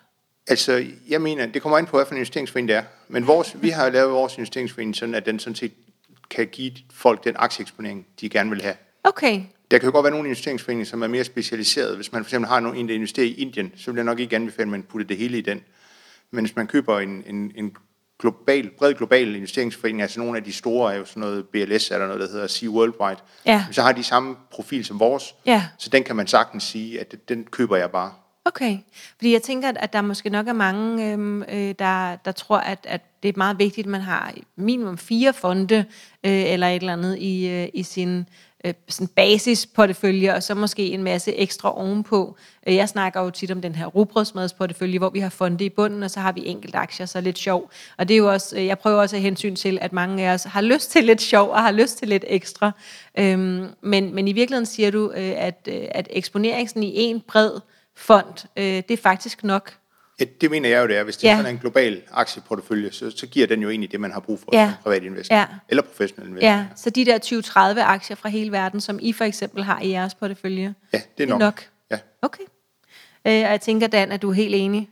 [0.47, 3.57] Altså, jeg mener, det kommer an på, hvad for en investeringsforening det er, men vores,
[3.63, 5.73] vi har lavet vores investeringsforening sådan, at den sådan set
[6.31, 8.75] kan give folk den aktieeksponering, de gerne vil have.
[9.05, 11.97] Okay, Der kan jo godt være nogle investeringsforeninger, som er mere specialiseret.
[11.97, 14.37] Hvis man for eksempel har en, der investerer i Indien, så vil jeg nok ikke
[14.37, 15.63] anbefale, at man putter det hele i den.
[16.31, 17.77] Men hvis man køber en, en, en
[18.21, 21.99] global, bred global investeringsforening, altså nogle af de store er jo sådan noget BLS, er
[21.99, 23.65] der noget, der hedder Sea Worldwide, Ja.
[23.73, 25.65] så har de samme profil som vores, Ja.
[25.79, 28.13] så den kan man sagtens sige, at den køber jeg bare.
[28.45, 28.79] okay.
[29.17, 32.57] Fordi jeg tænker, at- at der måske nok er mange, øhm, øh, der, der tror,
[32.59, 35.77] at, at det er meget vigtigt, at man har minimum fire fonde
[36.27, 38.27] øh, eller et eller andet i, øh, i sin
[38.65, 42.37] øh, sådan basisportefølje, og så måske en masse ekstra ovenpå.
[42.67, 46.03] Øh, jeg snakker jo tit om den her rugbrødsmadsportefølje, hvor vi har fonde i bunden,
[46.03, 47.71] og så har vi enkelte aktier, så lidt sjov.
[47.99, 50.35] Og det er jo også, øh, jeg prøver også at hensyn til, at mange af
[50.35, 52.73] os har lyst til lidt sjov, og har lyst til lidt ekstra.
[53.19, 57.51] Øhm, men, men i virkeligheden siger du, øh, at, øh, at eksponeringen i en bred
[57.97, 59.80] fond, øh, det er faktisk nok.
[60.21, 61.03] Ja, det mener jeg jo, det er.
[61.05, 61.33] Hvis det Ja.
[61.33, 64.39] er sådan en global aktieportefølje, så, så giver den jo egentlig det, man har brug
[64.41, 64.67] for Ja.
[64.75, 65.35] som privat investor.
[65.37, 65.47] Ja.
[65.69, 66.49] Eller professionel investor.
[66.49, 69.91] Ja, så de der 20-30 aktier fra hele verden, som I for eksempel har i
[69.91, 71.41] jeres portefølje, ja det er nok.
[71.41, 71.63] nok.
[71.91, 71.99] Ja.
[72.23, 72.43] Okay.
[73.27, 74.89] Øh, og jeg tænker, Dan, at du er helt enig.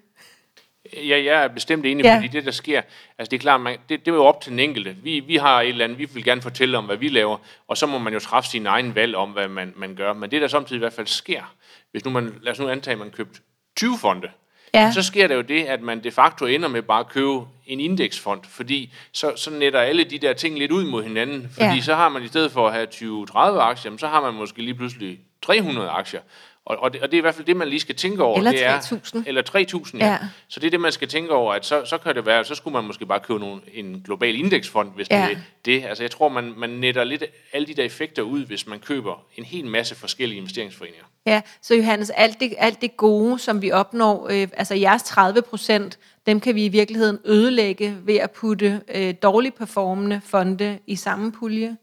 [0.96, 2.10] Ja, jeg er bestemt enig, Ja.
[2.10, 2.16] ja.
[2.16, 2.82] fordi det, der sker,
[3.18, 4.96] altså det er klart, man, det, det er jo op til den enkelte.
[5.02, 7.36] Vi, vi har et eller andet, vi vil gerne fortælle om, hvad vi laver,
[7.68, 10.12] og så må man jo træffe sin egen valg om, hvad man, man gør.
[10.12, 11.54] Men det, der samtidig i hvert fald sker,
[11.90, 13.42] hvis nu man, lad os nu antage, at man købt
[13.76, 14.28] 20 fonde,
[14.74, 14.92] Ja.
[14.92, 17.80] så sker der jo det, at man de facto ender med bare at købe en
[17.80, 21.80] indeksfond, fordi så, så netter alle de der ting lidt ud mod hinanden, fordi Ja.
[21.80, 24.74] så har man i stedet for at have 20-30 aktier, så har man måske lige
[24.74, 26.20] pludselig 300 aktier.
[26.68, 28.38] Og, og, det, og det er i hvert fald det, man lige skal tænke over.
[28.38, 29.22] Eller det er, 3.000.
[29.26, 29.42] Eller
[29.86, 30.06] 3.000, ja.
[30.06, 30.12] Ja.
[30.12, 30.18] ja.
[30.48, 32.54] Så det er det, man skal tænke over, at så, så kan det være, så
[32.54, 35.26] skulle man måske bare købe nogle, en global indeksfond, hvis Ja.
[35.28, 35.84] det er det.
[35.88, 39.24] Altså jeg tror, man, man netter lidt alle de der effekter ud, hvis man køber
[39.36, 41.04] en hel masse forskellige investeringsforeninger.
[41.26, 45.42] Ja, så Johannes, alt det, alt det gode, som vi opnår, øh, altså jeres 30
[45.42, 50.96] procent, dem kan vi i virkeligheden ødelægge ved at putte øh, dårligt performende fonde i
[50.96, 51.76] samme pulje.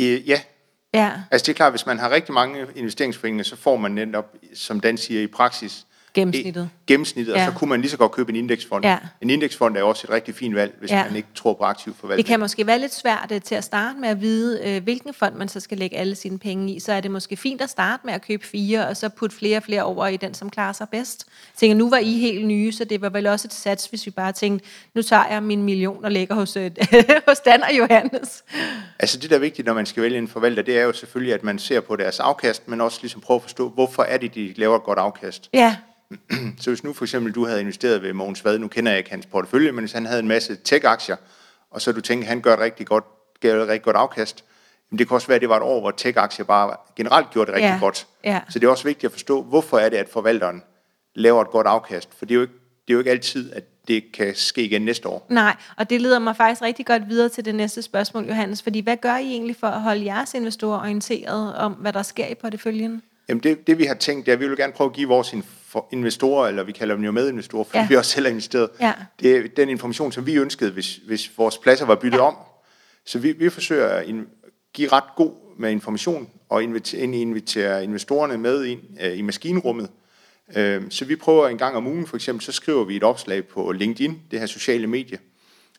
[0.00, 0.40] Øh, ja,
[0.94, 4.34] Ja, altså det er klart, hvis man har rigtig mange investeringsforeninger, så får man netop,
[4.54, 6.70] som Dan siger i praksis, gennemsnittet.
[6.86, 7.46] gennemsnittet, Ja.
[7.46, 8.84] og så kunne man lige så godt købe en indeksfond.
[8.84, 8.98] Ja.
[9.22, 11.04] En indeksfond er også et rigtig fint valg, hvis Ja.
[11.04, 12.26] man ikke tror på aktiv Det forvaltning.
[12.26, 15.34] kan måske være lidt svært øh, til at starte med at vide, øh, hvilken fond
[15.34, 16.80] man så skal lægge alle sine penge i.
[16.80, 19.56] Så er det måske fint at starte med at købe fire, og så putte flere
[19.56, 21.24] og flere over i den, som klarer sig bedst.
[21.28, 24.06] Jeg tænker, nu var I helt nye, så det var vel også et sats, hvis
[24.06, 26.70] vi bare tænkte, nu tager jeg min million og lægger hos, øh,
[27.28, 28.44] hos Dan og Johannes.
[28.98, 31.34] Altså det, der er vigtigt, når man skal vælge en forvalter, det er jo selvfølgelig,
[31.34, 34.34] at man ser på deres afkast, men også ligesom prøve at forstå, hvorfor er det,
[34.34, 35.48] de laver et godt afkast.
[35.52, 35.76] Ja,
[36.60, 39.10] Så hvis nu for eksempel du havde investeret ved Mogens Vad, nu kender jeg ikke
[39.10, 41.16] hans portefølje, men hvis han havde en masse tech-aktier,
[41.70, 43.04] og så du tænker, at han gør et rigtig godt,
[43.40, 44.44] gør et rigtig godt afkast,
[44.90, 47.46] men det kan også være, at det var et år, hvor tech-aktier bare generelt gjorde
[47.46, 48.06] det rigtig Ja, godt.
[48.24, 48.40] ja.
[48.50, 50.62] Så det er også vigtigt at forstå, hvorfor er det, at forvalteren
[51.14, 52.08] laver et godt afkast.
[52.18, 52.54] For det er jo ikke,
[52.88, 55.26] det er jo ikke altid, at det kan ske igen næste år.
[55.30, 58.62] nej, og det leder mig faktisk rigtig godt videre til det næste spørgsmål, Johannes.
[58.62, 62.26] Fordi hvad gør I egentlig for at holde jeres investorer orienteret om, hvad der sker
[62.26, 63.02] i porteføljen?
[63.28, 65.08] Jamen det, det vi har tænkt, det er, at vi vil gerne prøve at give
[65.08, 65.32] vores
[65.76, 67.86] inf- investorer, eller vi kalder dem jo medinvestorer, fordi Ja.
[67.88, 68.92] vi også selv har investeret, Ja.
[69.20, 72.22] det er den information, som vi ønskede, hvis, hvis vores pladser var byttet Ja.
[72.26, 72.34] om.
[73.06, 74.06] Så vi, vi forsøger at
[74.74, 79.88] give ret god med information, og invitere, invitere investorerne med ind øh, i maskinrummet.
[80.56, 83.46] Øh, så vi prøver en gang om ugen, for eksempel, så skriver vi et opslag
[83.48, 85.18] på LinkedIn, det her sociale medie,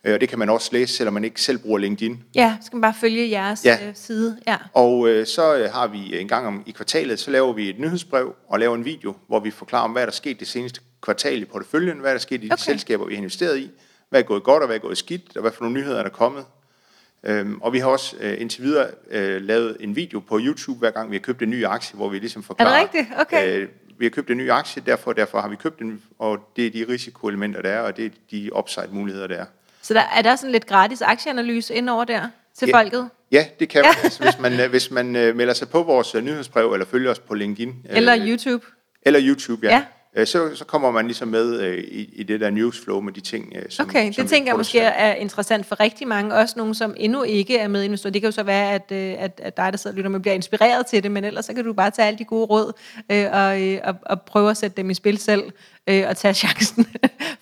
[0.06, 2.24] og det kan man også læse, selvom man ikke selv bruger LinkedIn.
[2.36, 3.78] Ja, skal man bare følge jeres Ja.
[3.88, 4.40] øh, side.
[4.48, 4.58] Ja.
[4.74, 7.80] Og øh, så øh, har vi en gang om i kvartalet, så laver vi et
[7.80, 10.82] nyhedsbrev og laver en video, hvor vi forklarer om, hvad der er sket det seneste
[11.02, 12.64] kvartal i porteføljen, hvad der er sket i de Okay.
[12.64, 13.70] selskaber, vi har investeret i,
[14.10, 16.04] hvad er gået godt og hvad er gået skidt, og hvad for nogle nyheder er
[16.04, 16.46] der kommet.
[17.24, 20.92] Øhm, og vi har også øh, indtil videre øh, lavet en video på YouTube, hver
[20.92, 22.80] gang vi har købt en ny aktie, hvor vi ligesom forklarer...
[22.82, 23.08] rigtigt?
[23.20, 23.58] Okay.
[23.62, 26.66] Øh, vi har købt en ny aktie, derfor, derfor har vi købt den, og det
[26.68, 29.46] er de risikoelementer, der er, og det er de upside-muligheder, der er.
[29.82, 32.78] Så der, er der sådan lidt gratis aktieanalyse indover der til Ja.
[32.80, 33.10] folket?
[33.32, 33.92] Ja, det kan man.
[34.04, 37.12] Altså, hvis man, øh, hvis man øh, melder sig på vores øh, nyhedsbrev, eller følger
[37.12, 37.76] os på LinkedIn.
[37.90, 38.66] Eller YouTube?
[39.02, 39.74] Eller YouTube, ja.
[39.76, 39.84] Ja.
[40.16, 40.26] Ja.
[40.26, 43.54] Så, så kommer man ligesom med øh, i, i det der newsflow med de ting,
[43.56, 46.54] øh, som Okay, som det vi tænker jeg måske er interessant for rigtig mange, også
[46.58, 48.12] nogen, som endnu ikke er med investorer.
[48.12, 50.20] Det kan jo så være, at, øh, at, at dig, der sidder og lytter med,
[50.20, 52.74] bliver inspireret til det, men ellers så kan du bare tage alle de gode råd
[53.12, 55.44] øh, og, øh, og, og prøve at sætte dem i spil selv,
[55.88, 56.88] øh, og tage chancen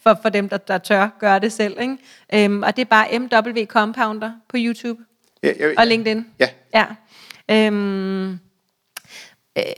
[0.03, 1.77] for, for dem, der, der tør gøre det selv.
[1.81, 1.97] Ikke?
[2.33, 4.99] Øhm, og det er bare MW Compounder på YouTube
[5.43, 6.25] Ja, ja, og LinkedIn.
[6.39, 6.85] Ja, Ja.
[7.49, 8.37] Øhm, øh,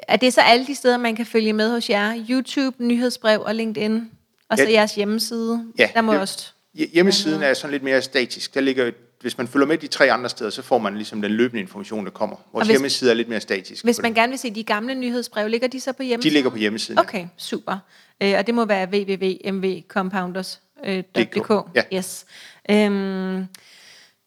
[0.07, 2.25] er det så alle de steder, man kan følge med hos jer?
[2.29, 4.11] YouTube, nyhedsbrev og LinkedIn?
[4.49, 4.71] Og så Ja.
[4.71, 5.65] jeres hjemmeside?
[5.79, 5.89] ja.
[5.93, 6.47] Der må det- også...
[6.77, 8.53] Hje- Hjemmesiden er sådan lidt mere statisk.
[8.53, 11.31] Der ligger, hvis man følger med de tre andre steder, så får man ligesom den
[11.31, 12.35] løbende information, der kommer.
[12.53, 13.83] Vores hvis- hjemmeside er lidt mere statisk.
[13.83, 14.15] Hvis man det.
[14.17, 16.31] gerne vil se de gamle nyhedsbrev, ligger de så på hjemmesiden?
[16.31, 16.99] De ligger på hjemmesiden.
[16.99, 17.77] Okay, super.
[18.23, 21.51] Øh, og det må være www.mvcompounders.dk.
[21.75, 21.83] Ja.
[21.97, 22.25] Yes.
[22.71, 23.45] Øhm,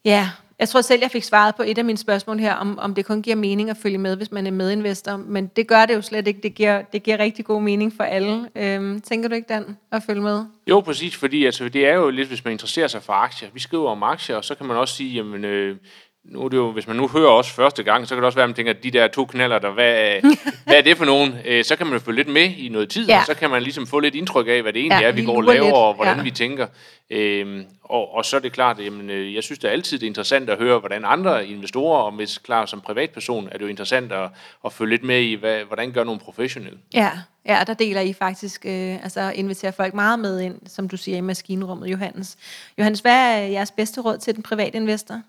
[0.04, 0.30] ja,
[0.62, 3.06] jeg tror selv, jeg fik svaret på et af mine spørgsmål her, om, om det
[3.06, 5.16] kun giver mening at følge med, hvis man er medinvestor.
[5.16, 6.40] Men det gør det jo slet ikke.
[6.42, 8.48] Det giver, det giver rigtig god mening for alle.
[8.56, 10.44] Øhm, tænker du ikke, Dan, at følge med?
[10.66, 13.48] Jo, præcis, fordi altså, det er jo lidt, hvis man interesserer sig for aktier.
[13.54, 15.76] Vi skriver om aktier, og så kan man også sige, jamen, øh,
[16.24, 18.36] nu er det jo, hvis man nu hører os første gang, så kan det også
[18.36, 20.20] være, at man tænker, at de der to knaller, der, hvad,
[20.66, 21.34] hvad er det for nogen?
[21.46, 23.18] Øh, så kan man jo følge lidt med i noget tid, Ja.
[23.20, 25.24] og så kan man ligesom få lidt indtryk af, hvad det egentlig Ja, er, vi
[25.24, 25.74] går og laver, lidt.
[25.74, 26.22] og hvordan Ja.
[26.22, 26.66] vi tænker.
[27.10, 30.06] Øhm, og, og så er det klart, jamen, øh, jeg synes, det er altid det
[30.06, 33.66] er interessant at høre, hvordan andre investorer, og hvis klar som privatperson, er det jo
[33.68, 34.28] interessant at,
[34.64, 36.78] at følge lidt med i, hvad, hvordan gør nogle professionelle.
[36.94, 37.10] Ja,
[37.46, 41.18] ja der deler I faktisk, øh, altså inviterer folk meget med ind, som du siger,
[41.18, 42.36] i maskinrummet, Johannes.
[42.78, 45.20] Johannes, hvad er jeres bedste råd til den private investor?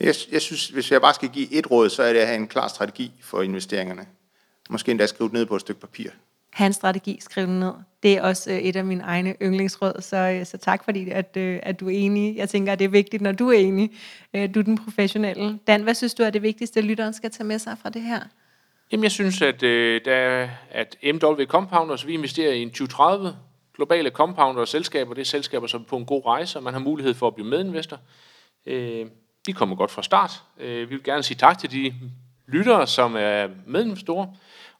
[0.00, 2.38] Jeg, jeg synes, hvis jeg bare skal give et råd, så er det at have
[2.38, 4.06] en klar strategi for investeringerne.
[4.70, 6.10] Måske endda skrive det ned på et stykke papir.
[6.50, 7.72] have en strategi, skriv den ned.
[8.02, 11.36] Det er også øh, et af mine egne yndlingsråd, så, øh, så tak fordi, at,
[11.36, 12.36] øh, at du er enig.
[12.36, 13.90] Jeg tænker, at det er vigtigt, når du er enig.
[14.34, 15.58] Du er den professionelle.
[15.66, 18.20] Dan, hvad synes du er det vigtigste, lytteren skal tage med sig fra det her?
[18.92, 23.36] Jamen, jeg synes, at, øh, der, at MW Compounders, vi investerer i en 2030
[23.74, 25.14] globale compounder og selskaber.
[25.14, 27.34] Det er selskaber, som er på en god rejse, og man har mulighed for at
[27.34, 27.98] blive medinvestor.
[28.66, 29.06] Øh,
[29.48, 30.42] de kommer godt fra start.
[30.60, 31.94] Øh, vi vil gerne sige tak til de
[32.46, 34.28] lyttere, som er medlemsstore.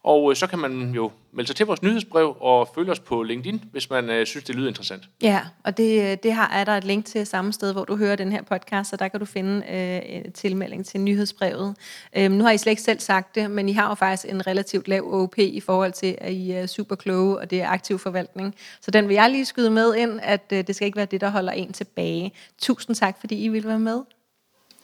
[0.03, 3.23] Og øh, så kan man jo melde sig til vores nyhedsbrev og følge os på
[3.23, 5.09] LinkedIn, hvis man øh, synes, det lyder interessant.
[5.21, 7.95] Ja, og det, øh, det har, er der et link til samme sted, hvor du
[7.95, 11.75] hører den her podcast, så der kan du finde øh, tilmelding til nyhedsbrevet.
[12.17, 14.47] Øhm, nu har I slet ikke selv sagt det, men I har jo faktisk en
[14.47, 17.99] relativt lav OP i forhold til, at I er super kloge, og det er aktiv
[17.99, 18.55] forvaltning.
[18.81, 21.21] Så den vil jeg lige skyde med ind, at øh, det skal ikke være det,
[21.21, 22.31] der holder en tilbage.
[22.57, 24.01] Tusind tak, fordi I ville være med.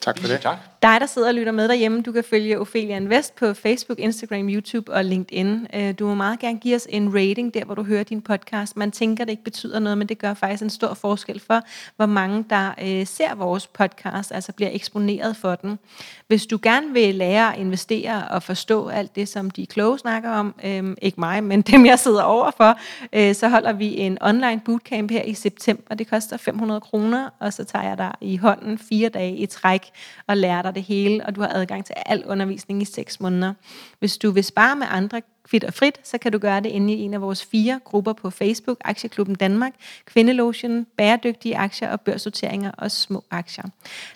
[0.06, 0.40] Tak for det.
[0.42, 0.58] Tak.
[0.82, 4.50] Dig, der sidder og lytter med derhjemme, du kan følge Ophelia Invest på Facebook, Instagram,
[4.50, 5.68] YouTube og LinkedIn.
[5.74, 8.78] Øh, Du må meget gerne give os en rating der, hvor du hører din podcast.
[8.78, 11.62] Man tænker, det ikke betyder noget, men det gør faktisk en stor forskel for,
[11.96, 15.80] hvor mange der øh, ser vores podcast, altså bliver eksponeret for den.
[16.28, 20.30] Hvis du gerne vil lære at investere og forstå alt det, som de kloge snakker
[20.32, 22.80] om, øh, ikke mig, men dem, jeg sidder overfor,
[23.14, 25.96] øh, så holder vi en online bootcamp her i september.
[25.96, 29.92] Det koster 500 kroner, og så tager jeg dig i hånden fire dage i træk
[30.28, 33.54] og lærer dig det hele, og du har adgang til al undervisning i 6 måneder.
[34.00, 36.94] Hvis du vil spare med andre kvit og frit, så kan du gøre det inde
[36.94, 39.74] i en af vores fire grupper på Facebook, Aktieklubben Danmark,
[40.06, 43.66] Kvindelotion, Bæredygtige Aktier og Børsnoteringer og Små Aktier.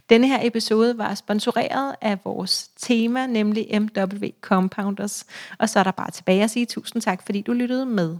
[0.09, 5.25] Denne her episode var sponsoreret af vores tema, nemlig MW Compounders.
[5.59, 8.17] Og så er der bare tilbage at sige tusind tak, fordi du lyttede med.